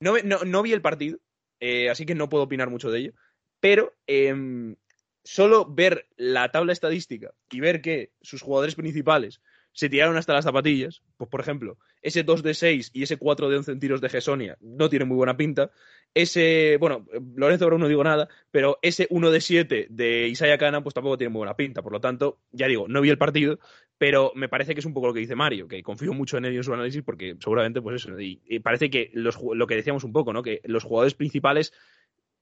[0.00, 1.18] no, no, no vi el partido,
[1.64, 3.12] eh, así que no puedo opinar mucho de ello.
[3.60, 4.74] Pero em,
[5.22, 9.40] solo ver la tabla estadística y ver que sus jugadores principales
[9.70, 13.48] se tiraron hasta las zapatillas, pues por ejemplo, ese 2 de 6 y ese 4
[13.48, 15.70] de 11 en tiros de Gesonia no tienen muy buena pinta.
[16.12, 17.06] Ese, bueno,
[17.36, 21.16] Lorenzo Brown no digo nada, pero ese 1 de 7 de Isaiah Cana pues tampoco
[21.16, 21.80] tiene muy buena pinta.
[21.80, 23.60] Por lo tanto, ya digo, no vi el partido,
[24.02, 26.44] pero me parece que es un poco lo que dice Mario, que confío mucho en
[26.44, 29.68] él y en su análisis porque seguramente, pues eso, y, y parece que los, lo
[29.68, 30.42] que decíamos un poco, ¿no?
[30.42, 31.72] Que los jugadores principales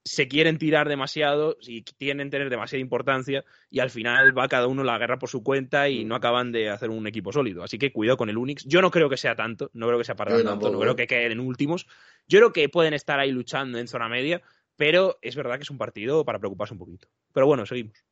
[0.03, 4.85] se quieren tirar demasiado y quieren tener demasiada importancia y al final va cada uno
[4.85, 7.63] la guerra por su cuenta y no acaban de hacer un equipo sólido.
[7.63, 8.65] Así que cuidado con el Unix.
[8.65, 10.93] Yo no creo que sea tanto, no creo que sea para tanto, tampoco, no creo
[10.93, 10.97] ¿eh?
[10.97, 11.87] que queden en últimos.
[12.27, 14.41] Yo creo que pueden estar ahí luchando en zona media,
[14.77, 17.09] pero es verdad que es un partido para preocuparse un poquito.
[17.35, 18.03] Pero bueno, seguimos.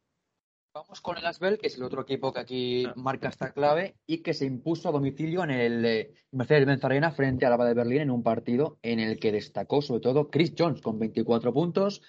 [0.78, 2.92] Vamos con el Asbel, que es el otro equipo que aquí Ah.
[2.94, 7.46] marca esta clave y que se impuso a domicilio en el eh, Mercedes-Benz Arena frente
[7.46, 10.80] a la de Berlín en un partido en el que destacó sobre todo Chris Jones
[10.80, 12.00] con 24 puntos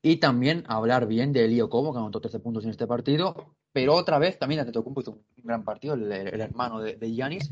[0.00, 3.94] y también hablar bien de Elio Como, que anotó 13 puntos en este partido, pero
[3.94, 7.50] otra vez también Antetokounmpo hizo un gran partido, el, el hermano de, de Giannis.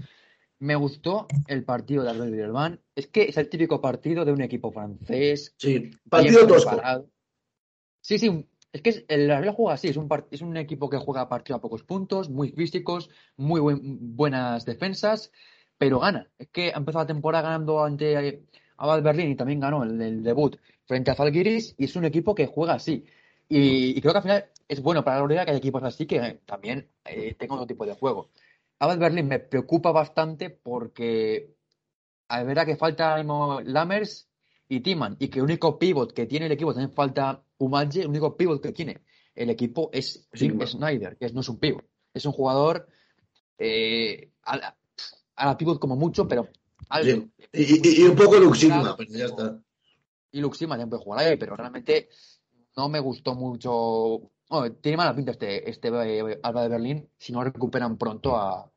[0.60, 2.80] Me gustó el partido de Asbel Villalbán.
[2.94, 6.80] Es que es el típico partido de un equipo francés sí, partido tosco.
[8.00, 10.98] Sí, sí, es que es- el Real juega así, es un, es un equipo que
[10.98, 15.32] juega partido a pocos puntos, muy físicos, muy buen- buenas defensas,
[15.78, 16.28] pero gana.
[16.38, 18.44] Es que ha empezado la temporada ganando ante
[18.76, 20.56] Abad Berlín y también ganó el, debut
[20.86, 23.04] frente a Zalgiris y es un equipo que juega así.
[23.48, 26.06] Y, y creo que al final es bueno para la Euroliga que hay equipos así
[26.06, 28.30] que eh, también eh, tengan otro tipo de juego.
[28.78, 31.54] Abad Berlín me preocupa bastante porque
[32.28, 34.28] a ver, que falta Lammers
[34.68, 38.08] y Timan, y que el único pivot que tiene el equipo también falta Umaje, el
[38.08, 39.02] único pivot que tiene
[39.34, 40.66] el equipo es Jim Sigma.
[40.66, 41.84] Snyder, que no es un pivot,
[42.14, 42.88] es un jugador
[43.58, 44.78] eh, a, la,
[45.36, 46.48] a la pivot como mucho, pero
[46.88, 47.10] alto.
[47.10, 47.30] Sí.
[47.52, 49.60] Y, y- y un poco Luxigma, pero ya está.
[50.30, 52.08] Y Luxima también puede jugar ahí, pero realmente
[52.76, 54.30] no me gustó mucho.
[54.48, 58.70] Bueno, tiene mala pinta este, este eh, Alba de Berlín si no recuperan pronto a,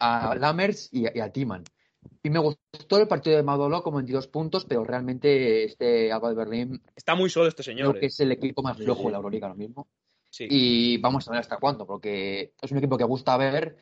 [0.00, 1.62] a Lammers y a Timan.
[2.22, 6.34] Y me gustó el partido de Madolo con 22 puntos, pero realmente este Alba de
[6.36, 7.98] Berlín Está muy solo este creo señor.
[7.98, 8.08] que eh.
[8.08, 9.88] es el equipo más flojo de la Euroliga ahora mismo.
[10.30, 10.46] Sí.
[10.48, 13.76] Y vamos a ver hasta cuándo, porque es un equipo que gusta ver,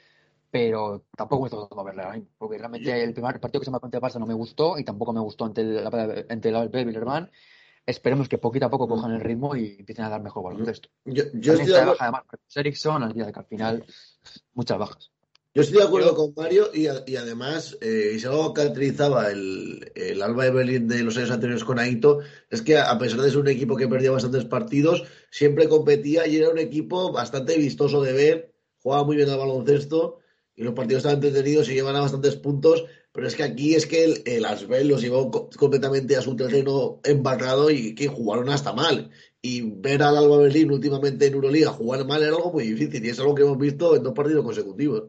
[0.50, 3.70] pero tampoco me está gustando verle ahora mismo, porque realmente el primer partido que se
[3.70, 5.86] me ante el Barça no me gustó y tampoco me gustó ante el,
[6.28, 7.30] ante el Albert Villerman.
[7.86, 10.88] Esperemos que poquito a poco cojan el ritmo y empiecen a dar mejor baloncesto.
[11.04, 13.84] Yo, yo estoy de de baja además Ericsson, al día de que al final
[14.54, 15.09] muchas bajas.
[15.52, 19.30] Yo estoy de acuerdo con Mario y, a- y además, eh, y si algo caracterizaba
[19.30, 22.20] el, el Alba de Berlín de los años anteriores con Aito,
[22.50, 26.36] es que a pesar de ser un equipo que perdía bastantes partidos, siempre competía y
[26.36, 30.18] era un equipo bastante vistoso de ver, jugaba muy bien al baloncesto
[30.54, 33.86] y los partidos estaban entretenidos y llevan a bastantes puntos, pero es que aquí es
[33.86, 38.50] que el, el Asbel los llevó co- completamente a su terreno embarrado y que jugaron
[38.50, 39.10] hasta mal.
[39.42, 43.08] Y ver al Alba Berlín últimamente en Euroliga jugar mal era algo muy difícil y
[43.08, 45.04] es algo que hemos visto en dos partidos consecutivos.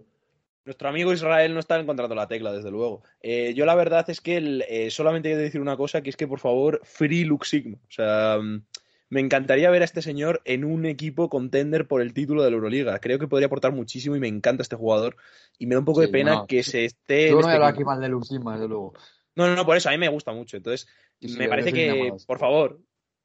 [0.63, 3.01] Nuestro amigo Israel no está encontrando la tecla, desde luego.
[3.21, 6.09] Eh, yo la verdad es que el- eh, solamente he de decir una cosa, que
[6.11, 7.77] es que por favor, free Lux Sigma.
[7.87, 8.63] O sea, mm,
[9.09, 12.55] me encantaría ver a este señor en un equipo contender por el título de la
[12.55, 12.99] Euroliga.
[12.99, 15.17] Creo que podría aportar muchísimo y me encanta este jugador.
[15.57, 17.29] Y me da un poco Sí, de pena no, que se esté...
[17.29, 18.93] Yo en no este aquí mal de Luxima, desde luego.
[19.35, 20.57] No, no, no, por eso a mí me gusta mucho.
[20.57, 20.87] Entonces,
[21.19, 22.17] Sí, me parece que, enamorado.
[22.25, 22.79] por favor,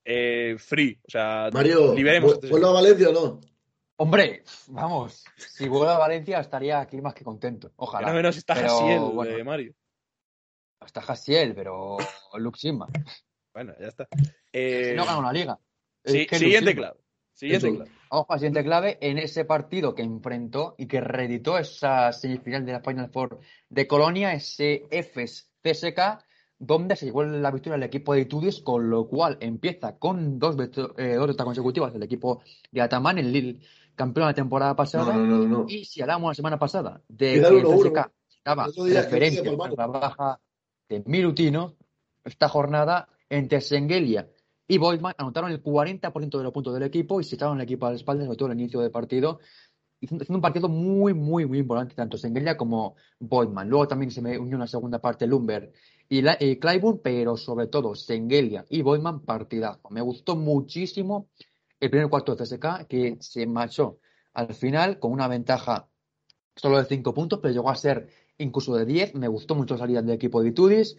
[0.04, 0.98] eh, free.
[1.06, 2.82] O sea, Mario, liberemos a ¿vu- este ¿vuelve a señor.
[2.82, 3.40] Valencia o no?
[3.98, 7.72] Hombre, vamos, si vuelve a Valencia estaría aquí más que contento.
[7.76, 8.08] Ojalá.
[8.08, 9.36] Al menos está Pero, bueno.
[9.36, 9.74] eh, Mario.
[10.84, 11.96] Está Jassiel, pero
[12.34, 12.86] Luke Sigma.
[13.54, 14.06] Bueno, ya está.
[14.52, 15.58] Eh, No gana una liga.
[16.04, 16.98] sí, siguiente clave.
[17.32, 17.90] Siguiente clave.
[18.10, 22.72] Ojo, al siguiente clave, en ese partido que enfrentó y que reeditó esa semifinal de
[22.72, 23.40] la Final Four
[23.70, 26.22] de Colonia, ese FS CSK,
[26.58, 30.56] donde se llevó la victoria el equipo de Itudis, con lo cual empieza con dos,
[30.98, 33.60] eh, dos consecutivas del equipo de Ataman, el Lille
[33.96, 35.12] campeón la temporada pasada.
[35.16, 35.66] no, no, no.
[35.68, 37.90] Y si hablamos la semana pasada de que el 1-1.
[37.90, 38.12] CSK
[38.94, 40.40] referencia por la baja
[40.88, 41.74] de Milutino,
[42.24, 44.28] esta jornada entre Sengelia
[44.68, 47.86] y Boydman anotaron el 40% de los puntos del equipo y se echaron el equipo
[47.86, 49.40] a la espalda, sobre todo al inicio del partido,
[50.02, 53.68] haciendo un partido muy, muy, muy importante, tanto Sengelia como Boydman.
[53.68, 55.72] Luego también se me unió en la segunda parte Lumber
[56.08, 59.88] y, la, y Clyburn, pero sobre todo Sengelia y Boydman, partidazo.
[59.90, 61.28] Me gustó muchísimo
[61.80, 63.98] el primer cuarto de CSK, que se marchó
[64.34, 65.88] al final con una ventaja
[66.54, 68.08] solo de 5 puntos, pero llegó a ser
[68.38, 69.14] incluso de 10.
[69.14, 70.96] Me gustó mucho la salida del equipo de Itudis.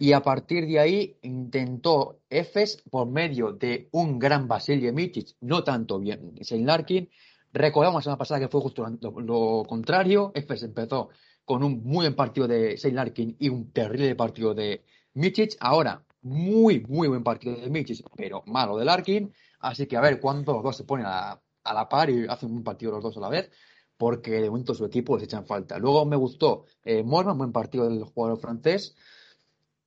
[0.00, 5.64] Y a partir de ahí intentó Efes por medio de un gran Basilio Mitic, no
[5.64, 7.10] tanto bien Shane Larkin.
[7.52, 10.30] Recordamos la semana pasada que fue justo lo, lo contrario.
[10.34, 11.08] Efes empezó
[11.44, 15.56] con un muy buen partido de Shane Larkin y un terrible partido de Mitic.
[15.58, 19.32] Ahora, muy, muy buen partido de Mitic, pero malo de Larkin.
[19.60, 22.52] Así que a ver cuándo los dos se ponen a, a la par y hacen
[22.52, 23.50] un partido los dos a la vez
[23.98, 25.78] porque de momento su equipo les echan falta.
[25.78, 28.96] Luego me gustó eh, buen partido del jugador francés,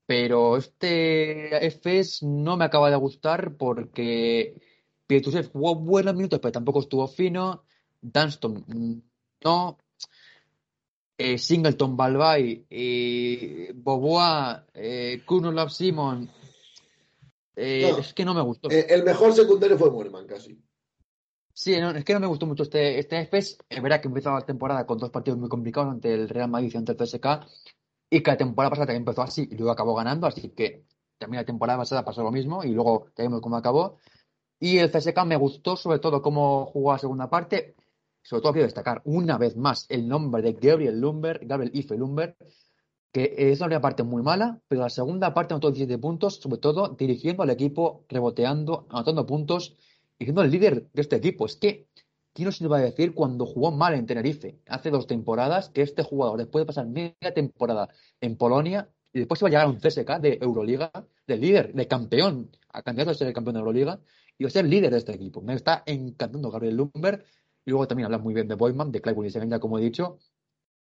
[0.06, 4.62] pero este FS no me acaba de gustar porque
[5.08, 7.64] Pietrushev jugó buenos minutos, pero tampoco estuvo fino.
[8.02, 9.02] Dunston mm,
[9.46, 9.78] no.
[11.18, 15.24] Eh, Singleton, Balbay, eh, Bobois, eh,
[15.70, 16.30] Simon.
[17.62, 17.98] Eh, No.
[18.00, 18.70] Es que no me gustó.
[18.70, 20.62] Eh, el mejor secundario fue Muerman, casi.
[21.54, 23.58] Sí, no, es que no me gustó mucho este, este FS.
[23.70, 26.72] Es verdad que empezó la temporada con dos partidos muy complicados ante el Real Madrid
[26.74, 27.26] y ante el CSK.
[28.10, 30.28] Y que la temporada pasada también empezó así y luego acabó ganando.
[30.28, 30.86] Así que
[31.18, 34.00] también la temporada pasada pasó lo mismo y luego ya vimos cómo acabó.
[34.60, 37.76] Y el CSK me gustó sobre todo cómo jugó la segunda parte.
[38.24, 42.38] Sobre todo quiero destacar una vez más el nombre de Gabriel Lumber, Gabriel Ife Lumber,
[43.12, 46.96] que es una parte muy mala, pero la segunda parte anotó 17 puntos, sobre todo
[46.98, 49.76] dirigiendo al equipo, reboteando, anotando puntos
[50.18, 51.46] y siendo el líder de este equipo.
[51.46, 51.88] Es que,
[52.34, 56.04] ¿quién nos iba a decir cuando jugó mal en Tenerife hace dos temporadas que este
[56.04, 57.90] jugador, después de pasar media temporada
[58.22, 60.90] en Polonia, y después iba a llegar a un CSK de Euroliga,
[61.28, 64.00] de líder, de campeón, a candidato a ser el campeón de Euroliga,
[64.38, 65.42] y va a ser líder de este equipo.
[65.42, 67.26] Me está encantando Gabriel Lumber,
[67.66, 70.18] y luego también habla muy bien de Boyman, de Clyburn y Segunda, como he dicho,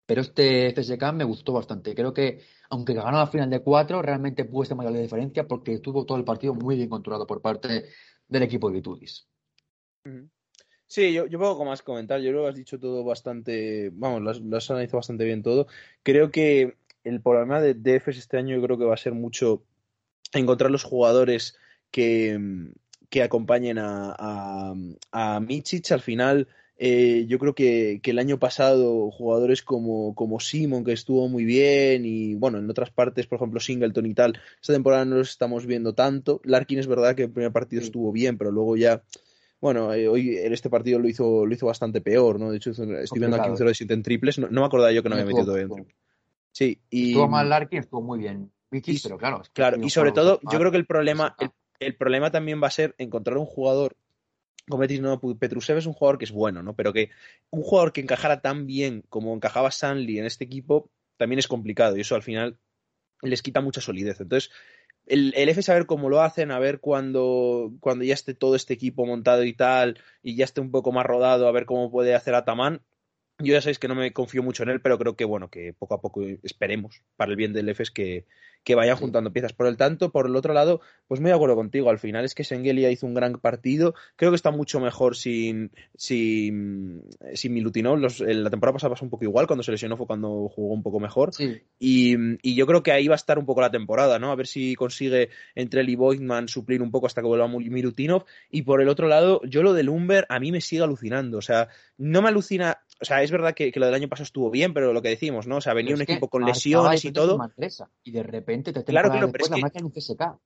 [0.09, 1.95] pero este CSK me gustó bastante.
[1.95, 2.41] Creo que,
[2.71, 6.25] aunque ganó la final de cuatro, realmente pudo ser mayor diferencia porque estuvo todo el
[6.25, 7.85] partido muy bien controlado por parte
[8.27, 9.29] del equipo de Itudis.
[10.87, 12.23] Sí, yo, yo poco más comentar.
[12.23, 13.91] Yo creo que has dicho todo bastante.
[13.93, 15.67] Vamos, lo has, analizado bastante bien todo.
[16.03, 19.63] Creo que el problema de DFS este año, yo creo que va a ser mucho
[20.33, 21.59] encontrar los jugadores
[21.91, 22.71] que,
[23.11, 24.75] que acompañen a, a,
[25.13, 25.93] a Michic.
[25.93, 26.49] Al final,
[26.79, 31.45] eh, yo creo que, que, el año pasado jugadores como, como Simon, que estuvo muy
[31.45, 35.31] bien, y bueno, en otras partes, por ejemplo, Singleton y tal, esta temporada no los
[35.31, 36.41] estamos viendo tanto.
[36.45, 37.87] Larkin es verdad que el primer partido Sí.
[37.89, 39.03] estuvo bien, pero luego ya.
[39.61, 42.53] Bueno, eh, hoy en este partido lo hizo, lo hizo bastante peor, ¿no?
[42.53, 43.57] De hecho, estoy viendo aquí un Complicado.
[43.57, 44.39] 0 de 7 en triples.
[44.39, 45.87] No, no me acordaba yo que no había metido triples.
[46.53, 47.09] Sí, y.
[47.09, 48.53] Estuvo mal Larkin, estuvo muy bien.
[48.71, 49.41] Michis, y- pero claro.
[49.43, 50.53] es que Claro, y sobre todo, mal.
[50.53, 51.51] yo creo que el problema, el,
[51.81, 53.97] el problema también va a ser encontrar un jugador,
[54.77, 56.75] decís, no, Petrusev es un jugador que es bueno, ¿no?
[56.75, 57.11] Pero que
[57.51, 61.97] un jugador que encajara tan bien como encajaba Sanli en este equipo también es complicado
[61.97, 62.59] y eso al final
[63.23, 64.21] les quita mucha solidez.
[64.21, 64.51] Entonces,
[65.07, 68.75] el, el F saber cómo lo hacen, a ver cuando, cuando ya esté todo este
[68.75, 72.15] equipo montado y tal, y ya esté un poco más rodado, a ver cómo puede
[72.15, 72.83] hacer Ataman.
[73.39, 75.73] Yo ya sabéis que no me confío mucho en él, pero creo que bueno, que
[75.73, 78.27] poco a poco esperemos para el bien del EFES que,
[78.69, 79.03] que vayan Sí.
[79.03, 79.55] juntando piezas.
[79.55, 81.89] Por el tanto, por el otro lado, pues muy de acuerdo contigo.
[81.89, 83.95] Al final es que Sengelia hizo un gran partido.
[84.15, 87.03] Creo que está mucho mejor sin, sin,
[87.33, 87.97] sin Milutinov.
[87.99, 89.47] Los- en la temporada pasada pasó un poco igual.
[89.47, 91.33] Cuando se lesionó fue cuando jugó un poco mejor.
[91.33, 94.31] Sí, Y, y yo creo que ahí va a estar un poco la temporada, ¿no?
[94.33, 98.25] A ver si consigue entre él y Boydman suplir un poco hasta que vuelva Milutinov.
[98.51, 101.39] Y por el otro lado, yo lo del Umber a mí me sigue alucinando.
[101.39, 102.81] O sea, no me alucina.
[103.01, 105.09] O sea, es verdad que, que lo del año pasado estuvo bien, pero lo que
[105.09, 105.57] decimos, ¿no?
[105.57, 107.39] O sea, venía pero un equipo con lesiones y todo.
[108.03, 110.39] Y de repente, tres Claro, claro, pero es la que- en un CSK.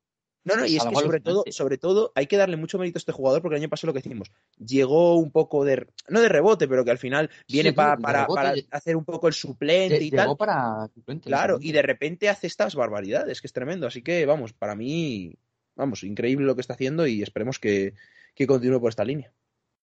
[0.44, 3.00] No, no, y es que sobre todo, sobre todo hay que darle mucho mérito a
[3.00, 4.28] este jugador porque el año pasado lo que decimos,
[4.58, 8.26] llegó un poco de, no de rebote, pero que al final viene Sí, de para,
[8.26, 10.26] para lle- hacer un poco el suplente Lle- y tal.
[10.26, 13.86] Llegó para suplente, Claro, y de repente hace estas barbaridades, que es tremendo.
[13.86, 15.32] Así que, vamos, para mí,
[15.76, 17.94] vamos, increíble lo que está haciendo y esperemos que,
[18.34, 19.32] que continúe por esta línea.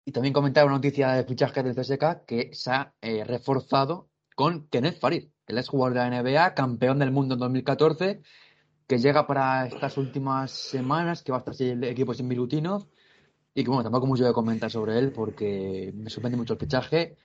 [0.08, 4.70] Y también comentar una noticia de fichaje del CSK que se ha eh, reforzado con
[4.70, 8.22] Kenneth Farid, el ex jugador de la NBA, campeón del mundo en 2014,
[8.88, 12.88] que llega para estas últimas semanas, que va a estar el equipo sin Milutinov.
[13.54, 17.18] Y que bueno, tampoco mucho de comentar sobre él porque me sorprende mucho el fichaje.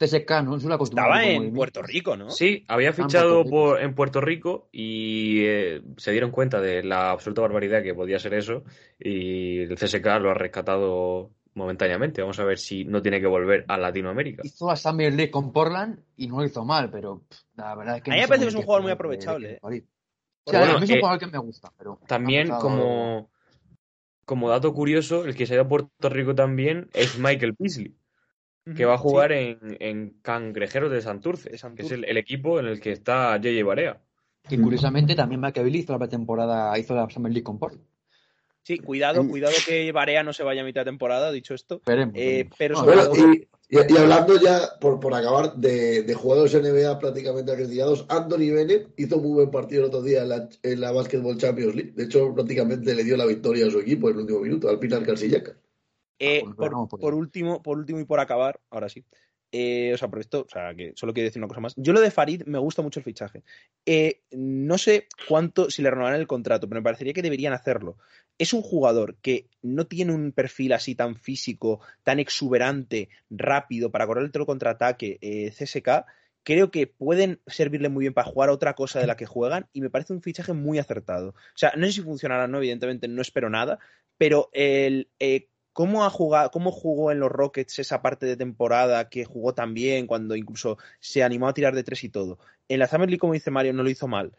[0.00, 1.06] CSK no suele acostumbrar.
[1.10, 1.56] Estaba en movimiento.
[1.58, 2.30] Puerto Rico, ¿no?
[2.30, 7.42] Sí, había fichado por- en Puerto Rico y eh, se dieron cuenta de la absoluta
[7.42, 8.64] barbaridad que podía ser eso
[8.98, 12.20] y el CSK lo ha rescatado momentáneamente.
[12.22, 14.42] Vamos a ver si no tiene que volver a Latinoamérica.
[14.44, 17.96] Hizo la Summer League con Portland y no lo hizo mal, pero pff, la verdad
[17.96, 18.10] es que.
[18.10, 19.58] A mí no me parece que es un jugador muy aprovechable, ¿eh?
[19.62, 19.84] O Bueno,
[20.66, 21.98] sea, a mí es un eh, jugador que me gusta, pero.
[22.06, 23.30] También como,
[24.24, 27.96] como dato curioso, el que se ha ido a Puerto Rico también es Michael Beasley,
[28.76, 31.88] que va a jugar en, en Cangrejeros de Santurce, De Santurce.
[31.88, 34.00] que es el, el equipo en el que está JJ Barea.
[34.48, 37.84] Que curiosamente también Machiavelli hizo la pretemporada, hizo la Summer League con Portland.
[38.66, 41.76] Sí, cuidado, cuidado que Barea no se vaya a mitad de temporada, dicho esto.
[41.76, 42.14] Esperemos.
[42.18, 46.14] Eh, pero sobre Bueno, todo- y, y- y hablando ya, por, por acabar, de, de
[46.14, 50.48] jugadores NBA prácticamente acreditados, Anthony Bennett hizo muy buen partido el otro día en la,
[50.64, 51.92] en la Basketball Champions League.
[51.94, 54.80] De hecho, prácticamente le dio la victoria a su equipo en el último minuto, al
[54.80, 55.52] Pinar Garcillaca.
[56.18, 59.04] Eh, Ah, pues por, por último, por último y por acabar, ahora sí.
[59.52, 61.72] Eh, o sea, por esto, o sea, que solo quiero decir una cosa más.
[61.76, 63.44] Yo lo de Farid me gusta mucho el fichaje.
[63.86, 67.96] Eh, no sé cuánto, si le renovarán el contrato, pero me parecería que deberían hacerlo.
[68.38, 74.06] Es un jugador que no tiene un perfil así tan físico, tan exuberante, rápido para
[74.06, 76.04] correr el contraataque eh, CSK.
[76.42, 79.80] Creo que pueden servirle muy bien para jugar otra cosa de la que juegan y
[79.80, 81.30] me parece un fichaje muy acertado.
[81.30, 83.78] O sea, no sé si funcionará, no, evidentemente no espero nada,
[84.16, 89.10] pero el, eh, ¿Cómo, ha jugado, ¿Cómo jugó en los Rockets esa parte de temporada
[89.10, 92.38] que jugó tan bien, cuando incluso se animó a tirar de tres y todo?
[92.66, 94.32] En la Summer como dice Mario, no lo hizo mal.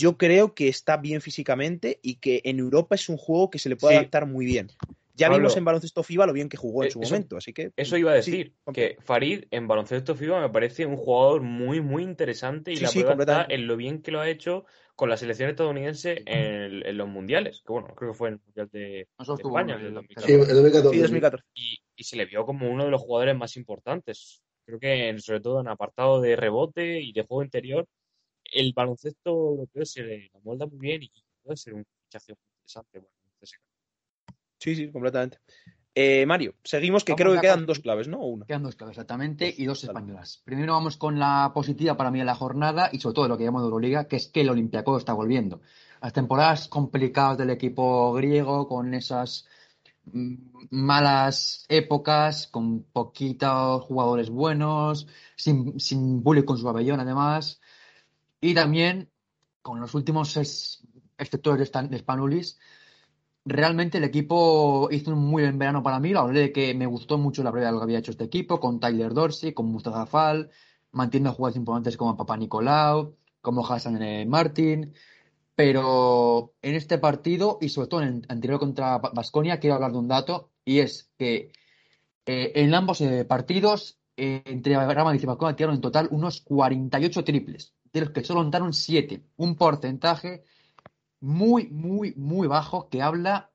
[0.00, 3.68] Yo creo que está bien físicamente y que en Europa es un juego que se
[3.68, 3.98] le puede Sí.
[3.98, 4.68] adaptar muy bien.
[5.14, 7.36] Ya Pablo, vimos en baloncesto FIBA lo bien que jugó en eh, su eso- momento,
[7.36, 7.72] así que...
[7.76, 12.02] Eso iba a decir, que Farid en baloncesto FIBA me parece un jugador muy, muy
[12.02, 14.64] interesante y Sí, la sí, prueba está en lo bien que lo ha hecho
[14.96, 18.40] con la selección estadounidense en, en los mundiales, que bueno, creo que fue en el
[18.46, 20.26] Mundial de, España en el el- 2014.
[20.26, 20.96] Sí, en 2014.
[20.96, 21.44] Sí, 2014.
[21.54, 24.40] y, y se le vio como uno de los jugadores más importantes.
[24.64, 27.86] Creo que en- sobre todo en apartado de rebote y de juego interior,
[28.52, 31.10] el baloncesto europeo se le amolda muy bien y
[31.42, 32.98] puede ser un fichaje muy interesante.
[32.98, 33.60] Bueno, CSKA.
[34.58, 35.38] Sí, sí, completamente.
[35.94, 38.20] Eh, Mario, seguimos, que Vamos creo que quedan dos claves, ¿no?
[38.20, 38.46] O una.
[38.46, 39.98] Quedan dos claves exactamente y dos vale.
[39.98, 40.40] españolas.
[40.44, 43.38] Primero vamos con la positiva para mí de la jornada y sobre todo de lo
[43.38, 45.60] que llamamos de Euroliga, que es que el Olympiacos está volviendo.
[46.00, 49.48] Las temporadas complicadas del equipo griego, con esas
[50.12, 50.34] mm,
[50.70, 57.60] malas épocas, con poquitos jugadores buenos, sin, sin bullying con su pabellón además,
[58.40, 59.10] y también
[59.62, 60.82] con los últimos es-
[61.18, 62.58] exceptores de, Stan- de Spanulis,
[63.44, 66.10] Realmente el equipo hizo un muy buen verano para mí.
[66.10, 68.60] Lo hablé de que me gustó mucho la previa lo que había hecho este equipo,
[68.60, 70.50] con Tyler Dorsey, con Mustafa Fall,
[70.92, 74.94] manteniendo jugadores importantes como Papá Nicolau, como Hassan Martin.
[75.54, 79.98] Pero en este partido, y sobre todo en el anterior contra Basconia, quiero hablar de
[79.98, 81.52] un dato, y es que
[82.26, 87.24] eh, en ambos eh, partidos, eh, entre Madrid y Basconia, tiraron en total unos 48
[87.24, 90.44] triples, de los que solo anotaron 7, un porcentaje
[91.20, 93.50] muy, muy, muy bajo que habla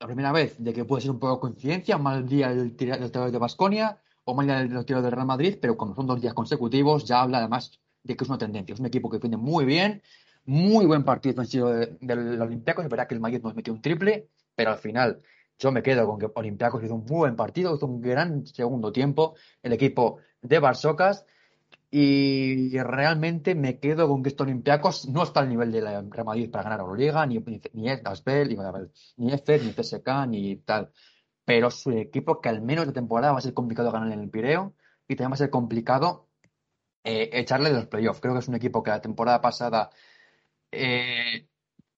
[0.00, 3.10] la primera vez de que puede ser un poco coincidencia, mal día del tira- del
[3.10, 6.06] tirador de Basconia o mal día de los tiradores de Real Madrid, pero como son
[6.06, 7.70] dos días consecutivos, ya habla además
[8.02, 8.74] de que es una tendencia.
[8.74, 10.02] Es un equipo que defiende muy bien,
[10.44, 12.84] muy buen partido defensivo de- del Olympiacos.
[12.84, 15.22] Es verdad que el Madrid nos metió un triple, pero al final
[15.58, 18.92] yo me quedo con que Olympiacos hizo un muy buen partido, hizo un gran segundo
[18.92, 19.34] tiempo.
[19.62, 21.24] El equipo de Barsocas
[21.98, 26.26] y realmente me quedo con que estos Olympiacos no está al nivel de la Real
[26.26, 28.54] Madrid para ganar Euroliga, ni, ni, ni Asbel,
[29.16, 30.92] ni, Efer, ni CSK, ni tal.
[31.46, 34.20] Pero es un equipo que al menos de temporada va a ser complicado ganar en
[34.20, 34.74] el Pireo
[35.08, 36.28] y también va a ser complicado
[37.02, 38.20] eh, echarle de los playoffs.
[38.20, 39.88] Creo que es un equipo que la temporada pasada
[40.70, 41.48] eh,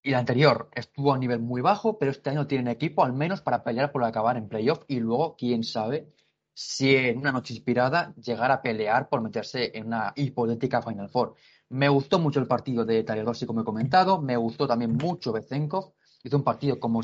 [0.00, 3.14] y la anterior estuvo a un nivel muy bajo, pero este año tienen equipo al
[3.14, 6.12] menos para pelear por acabar en playoff y luego, quién sabe,
[6.60, 11.34] si en una noche inspirada llegar a pelear por meterse en una hipotética Final Four.
[11.68, 14.20] Me gustó mucho el partido de Dorsey, como he comentado.
[14.20, 15.92] Me gustó también mucho Bezenkov.
[16.24, 17.00] Hizo un partido como,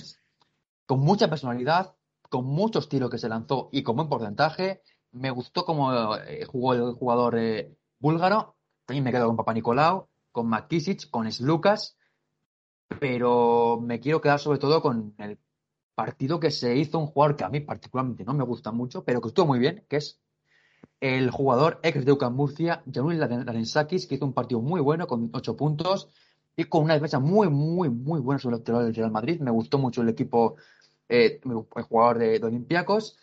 [0.87, 1.95] con mucha personalidad,
[2.29, 4.83] con muchos tiros que se lanzó y con buen porcentaje.
[5.13, 8.57] Me gustó cómo eh, jugó el jugador eh, búlgaro.
[8.87, 11.97] También me quedo con Papa Nicolau, con Makisic, con Slucas.
[12.99, 15.39] Pero me quiero quedar sobre todo con el
[15.95, 19.21] partido que se hizo un jugador que a mí particularmente no me gusta mucho, pero
[19.21, 20.21] que estuvo muy bien, que es
[21.01, 25.31] el jugador ex de UCAM Murcia, Janul Larensakis, que hizo un partido muy bueno con
[25.33, 26.09] ocho puntos
[26.57, 29.41] y con una defensa muy, muy, muy buena sobre el del Real Madrid.
[29.41, 30.57] Me gustó mucho el equipo,
[31.09, 33.17] eh, el jugador de, Olympiacos.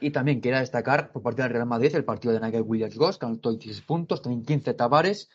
[0.00, 3.26] Y también quería destacar por parte del Real Madrid el partido de Nigel Williams-Goss, que
[3.26, 5.30] anotó 16 puntos, también 15 Tavares,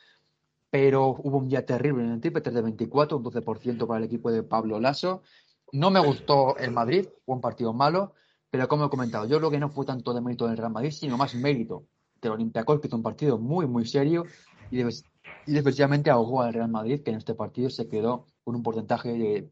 [0.69, 4.03] pero hubo un día terrible en el triple, 3 de 24, un 12% para el
[4.03, 5.23] equipo de Pablo Lasso.
[5.71, 8.13] No me gustó el Madrid, fue un partido malo,
[8.49, 10.91] pero como he comentado, yo creo que no fue tanto de mérito del Real Madrid,
[10.91, 11.85] sino más mérito
[12.21, 14.25] del Olympiacos, que hizo un partido muy, muy serio
[14.71, 18.63] y, y defensivamente ahogó al Real Madrid, que en este partido se quedó con un
[18.63, 19.49] porcentaje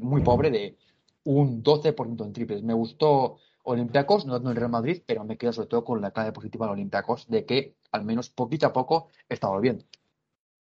[0.00, 0.76] muy pobre de
[1.24, 2.62] un 12% en triples.
[2.62, 6.10] Me gustó Olympiacos, no tanto el Real Madrid, pero me quedo sobre todo con la
[6.10, 9.84] clave positiva de Olympiacos de que al menos poquito a poco está volviendo.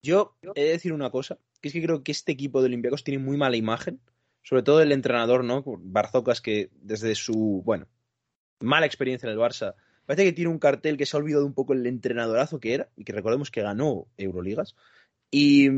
[0.02, 3.04] Yo he de decir una cosa, que es que creo que este equipo de Olympiacos
[3.04, 4.00] tiene muy mala imagen,
[4.42, 5.62] sobre todo el entrenador, ¿no?
[5.66, 7.86] Barzocas, que desde su, bueno,
[8.60, 9.74] mala experiencia en el Barça,
[10.06, 12.88] parece que tiene un cartel que se ha olvidado un poco el entrenadorazo que era,
[12.96, 14.74] y que recordemos que ganó Euroligas.
[15.30, 15.68] Y,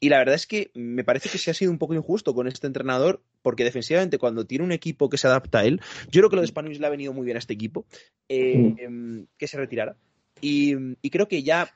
[0.00, 2.66] la verdad es que me parece que se ha sido un poco injusto con este
[2.66, 6.36] entrenador, porque defensivamente, cuando tiene un equipo que se adapta a él, yo creo que
[6.36, 7.86] lo de Spanish le ha venido muy bien a este equipo,
[8.28, 9.96] eh, em, que se retirara.
[10.40, 11.74] Y, y, creo que ya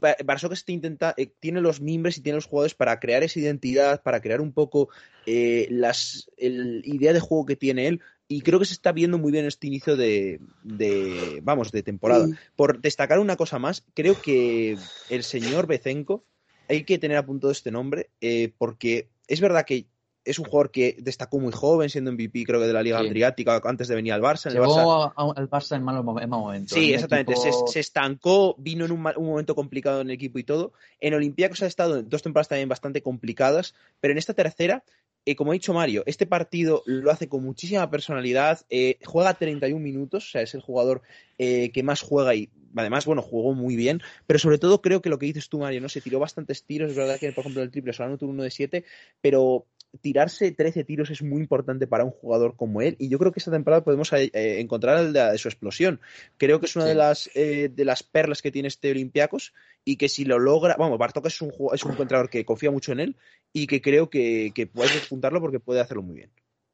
[0.00, 4.02] Barça te intenta, eh, tiene los mimbres y tiene los jugadores para crear esa identidad,
[4.02, 4.88] para crear un poco
[5.26, 8.00] eh, las el, idea de juego que tiene él.
[8.28, 12.26] Y creo que se está viendo muy bien este inicio de, de vamos, de temporada.
[12.56, 14.76] Por destacar una cosa más, creo que
[15.10, 16.24] el señor Becenco,
[16.68, 19.86] hay que tener apuntado este nombre, eh, porque es verdad que
[20.26, 23.62] es un jugador que destacó muy joven, siendo MVP, creo que de la Liga Adriática,
[23.64, 24.50] antes de venir al Barça.
[24.50, 25.12] Llegó Barça...
[25.36, 26.74] al Barça en mal, momento.
[26.74, 27.34] Sí, exactamente.
[27.68, 30.72] Se, estancó, vino en un, momento complicado en el equipo y todo.
[31.00, 34.82] En Olympiacos ha estado en dos temporadas también bastante complicadas, pero en esta tercera,
[35.24, 39.80] eh, como ha dicho Mario, este partido lo hace con muchísima personalidad, eh, juega 31
[39.80, 41.02] minutos, o sea, es el jugador
[41.38, 45.08] eh, que más juega y además, bueno, jugó muy bien, pero sobre todo creo que
[45.08, 45.88] lo que dices tú, Mario, ¿no?
[45.88, 48.50] Se tiró bastantes tiros, es verdad que, por ejemplo, el triple solo anotó uno de
[48.50, 48.84] 7,
[49.20, 49.66] pero
[50.00, 53.40] tirarse 13 tiros es muy importante para un jugador como él y yo creo que
[53.40, 54.30] esta temporada podemos eh,
[54.60, 56.00] encontrar el de, su explosión.
[56.36, 59.96] Creo que es una de, las, eh, de las perlas que tiene este Olympiacos y
[59.96, 63.00] que si lo logra, vamos, Bartok es un, es un entrenador que confía mucho en
[63.00, 63.16] él
[63.52, 66.30] y que creo que, que puede despuntarlo porque puede hacerlo muy bien.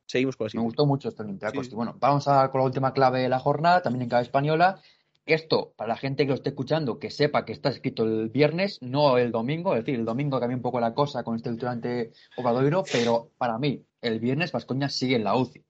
[0.06, 1.68] Seguimos con la Me gustó mucho este Olympiacos.
[1.72, 4.80] Y bueno, vamos a con la última clave de la jornada, también en cada española,
[5.26, 8.78] esto, para la gente que lo esté escuchando, que sepa que está escrito el viernes,
[8.82, 9.74] no el domingo.
[9.74, 13.58] Es decir, el domingo cambia un poco la cosa con este ultrante Obradoiro, pero para
[13.58, 15.64] mí, el viernes Vascoña sigue en la UCI.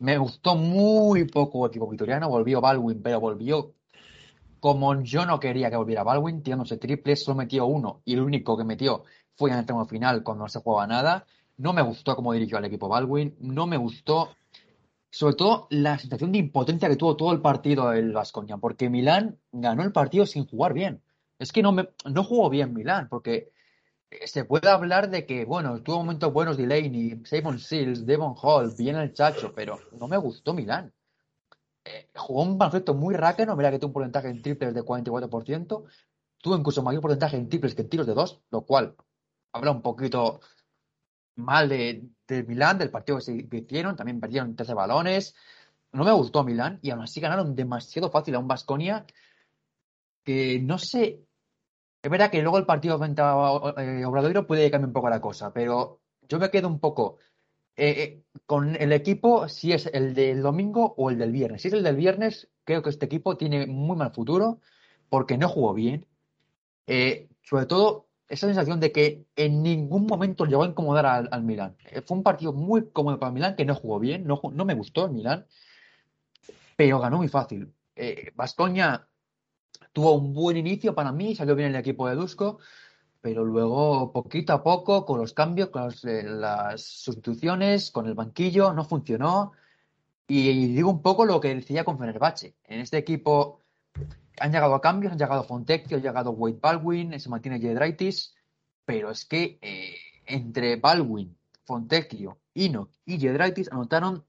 [0.00, 3.74] Me gustó muy poco el equipo vitoriano, volvió Baldwin, pero volvió
[4.60, 8.56] como yo no quería que volviera Baldwin, tirándose triples, solo metió uno y el único
[8.56, 9.04] que metió
[9.36, 11.26] fue en el tramo final cuando no se jugaba nada.
[11.56, 14.30] No me gustó cómo dirigió al equipo Baldwin, no me gustó
[15.10, 19.38] sobre todo la sensación de impotencia que tuvo todo el partido el Vascoña, porque Milán
[19.52, 21.02] ganó el partido sin jugar bien.
[21.38, 23.52] Es que no, me, no jugó bien Milán, porque
[24.10, 28.74] eh, se puede hablar de que, bueno, tuvo momentos buenos Delaney, Simon Seals, Devon Hall,
[28.76, 30.92] bien el Chacho, pero no me gustó Milán.
[31.84, 35.84] Eh, jugó un baloncesto muy rácano, mira que tuvo un porcentaje en triples de 44%,
[36.38, 38.94] tuvo incluso mayor porcentaje en triples que en tiros de dos, lo cual
[39.52, 40.40] habla un poquito
[41.38, 42.10] mal de,
[42.46, 45.34] Milán, del partido que se hicieron, también perdieron 13 balones.
[45.92, 49.06] No me gustó Milán y aún así ganaron demasiado fácil a un Basconia
[50.24, 51.24] que no sé.
[52.02, 55.52] Es verdad que luego el partido frente a eh, puede cambiar un poco la cosa,
[55.52, 57.18] pero yo me quedo un poco
[57.76, 61.62] eh, eh, con el equipo si es el del domingo o el del viernes.
[61.62, 64.60] Si es el del viernes, creo que este equipo tiene muy mal futuro
[65.08, 66.06] porque no jugó bien.
[67.42, 71.76] sobre todo esa sensación de que en ningún momento llegó a incomodar al, al Milan.
[71.90, 74.64] Eh, fue un partido muy cómodo para el Milan, que no jugó bien, no, no
[74.64, 75.46] me gustó el Milan,
[76.76, 77.72] pero ganó muy fácil.
[77.96, 78.32] Eh,
[79.92, 82.58] tuvo un buen inicio para mí, salió bien el equipo de Dusko,
[83.20, 88.72] pero luego poquito a poco, con los cambios, con eh, las sustituciones, con el banquillo,
[88.72, 89.52] no funcionó.
[90.28, 92.54] Y, digo un poco lo que decía con Fenerbahce.
[92.64, 93.62] En este equipo
[94.40, 98.34] han llegado a cambios, han llegado Fontecchio, ha llegado Wade Baldwin, se mantiene Jedraitis,
[98.84, 99.96] pero es que eh,
[100.26, 104.24] entre Baldwin, Fontecchio, Enoch y Jedraitis anotaron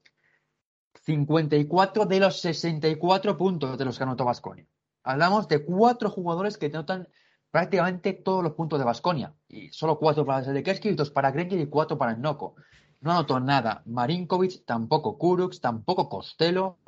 [1.04, 4.66] 54 de los 64 puntos de los que anotó Vasconia.
[5.02, 7.08] Hablamos de cuatro jugadores que anotan
[7.50, 9.34] prácticamente todos los puntos de Vasconia.
[9.48, 12.56] Y solo cuatro para Zedekeski, dos para Granger y cuatro para Noco.
[13.00, 16.78] No anotó nada Marinkovic, tampoco Kuruks, tampoco Costello.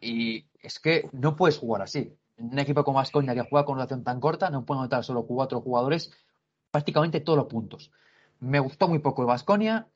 [0.00, 4.04] Y es que no puedes jugar así un equipo como Asconia que juega con duración
[4.04, 6.10] tan corta no puede anotar solo cuatro jugadores
[6.70, 7.90] prácticamente todos los puntos.
[8.40, 9.86] Me gustó muy poco el Vasconia.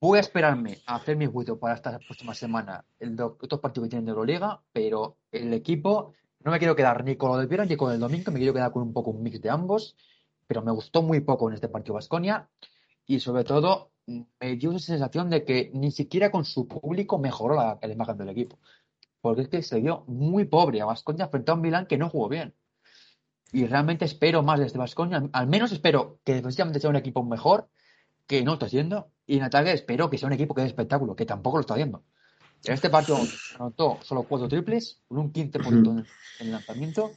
[0.00, 3.90] Voy a esperarme a hacer mi juicio para esta próxima semana el otros partidos que
[3.90, 6.12] tienen de Euroliga, pero el equipo
[6.44, 8.52] no me quiero quedar ni con lo del viernes ni con el domingo, me quiero
[8.52, 9.96] quedar con un poco un mix de ambos,
[10.46, 12.48] pero me gustó muy poco en este partido Vasconia
[13.06, 17.54] y sobre todo me dio esa sensación de que ni siquiera con su público mejoró
[17.54, 18.58] la, la imagen del equipo.
[19.20, 22.08] Porque es que se vio muy pobre a Vascoña frente a un Milán que no
[22.08, 22.54] jugó bien.
[23.52, 25.22] Y realmente espero más de este Vascoña.
[25.32, 27.68] Al menos espero que defensivamente sea un equipo mejor,
[28.26, 29.10] que no lo está haciendo.
[29.26, 31.74] Y en ataque espero que sea un equipo que dé espectáculo, que tampoco lo está
[31.74, 32.04] haciendo.
[32.64, 33.18] En este partido
[33.58, 36.04] anotó solo cuatro triples, con un 15%
[36.40, 37.12] en el lanzamiento.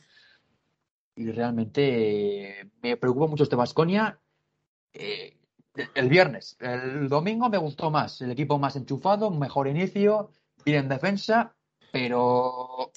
[1.16, 4.20] Y realmente eh, me preocupa mucho este Vasconia.
[4.94, 5.38] Eh,
[5.96, 8.22] el viernes, el domingo me gustó más.
[8.22, 10.32] El equipo más enchufado, mejor inicio,
[10.66, 11.56] bien en defensa,
[11.92, 12.92] pero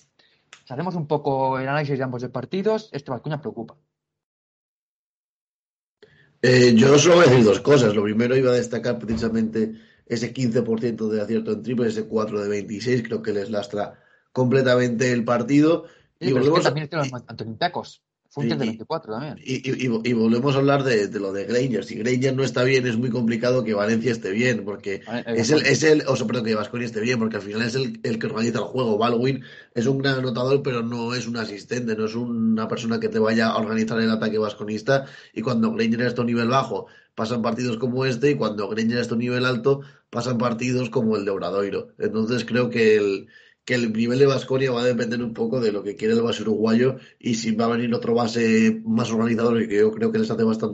[0.65, 3.77] si hacemos un poco el análisis de ambos partidos, este Vasconia preocupa.
[6.41, 7.95] Eh, yo solo voy a decir dos cosas.
[7.95, 9.75] Lo primero iba a destacar precisamente
[10.07, 13.99] ese 15% de acierto en triple, ese 4 de 26, creo que les lastra
[14.33, 15.87] completamente el partido.
[16.21, 17.25] y volvemos es que también a...
[17.29, 18.04] Antonio Tacos.
[18.35, 19.39] Fue un de 24 también.
[19.45, 21.85] Y, y, volvemos a hablar de, de, lo de Granger.
[21.85, 25.65] Si Granger no está bien, es muy complicado que Valencia esté bien, porque es el,
[25.65, 28.19] es el, o sea, perdón, que Vasconia esté bien, porque al final es el, el,
[28.19, 28.99] que organiza el juego.
[28.99, 33.09] Baldwin es un gran anotador, pero no es un asistente, no es una persona que
[33.09, 35.05] te vaya a organizar el ataque vasconista.
[35.33, 38.99] Y cuando Granger está a un nivel bajo, pasan partidos como este, y cuando Granger
[38.99, 41.93] está a un nivel alto, pasan partidos como el de Obradoiro.
[42.01, 43.29] Entonces creo que el
[43.65, 46.23] que el nivel de Vasconia va a depender un poco de lo que quiere el
[46.23, 50.19] base uruguayo y si va a venir otro base más organizador que yo creo que
[50.19, 50.55] les hace bastante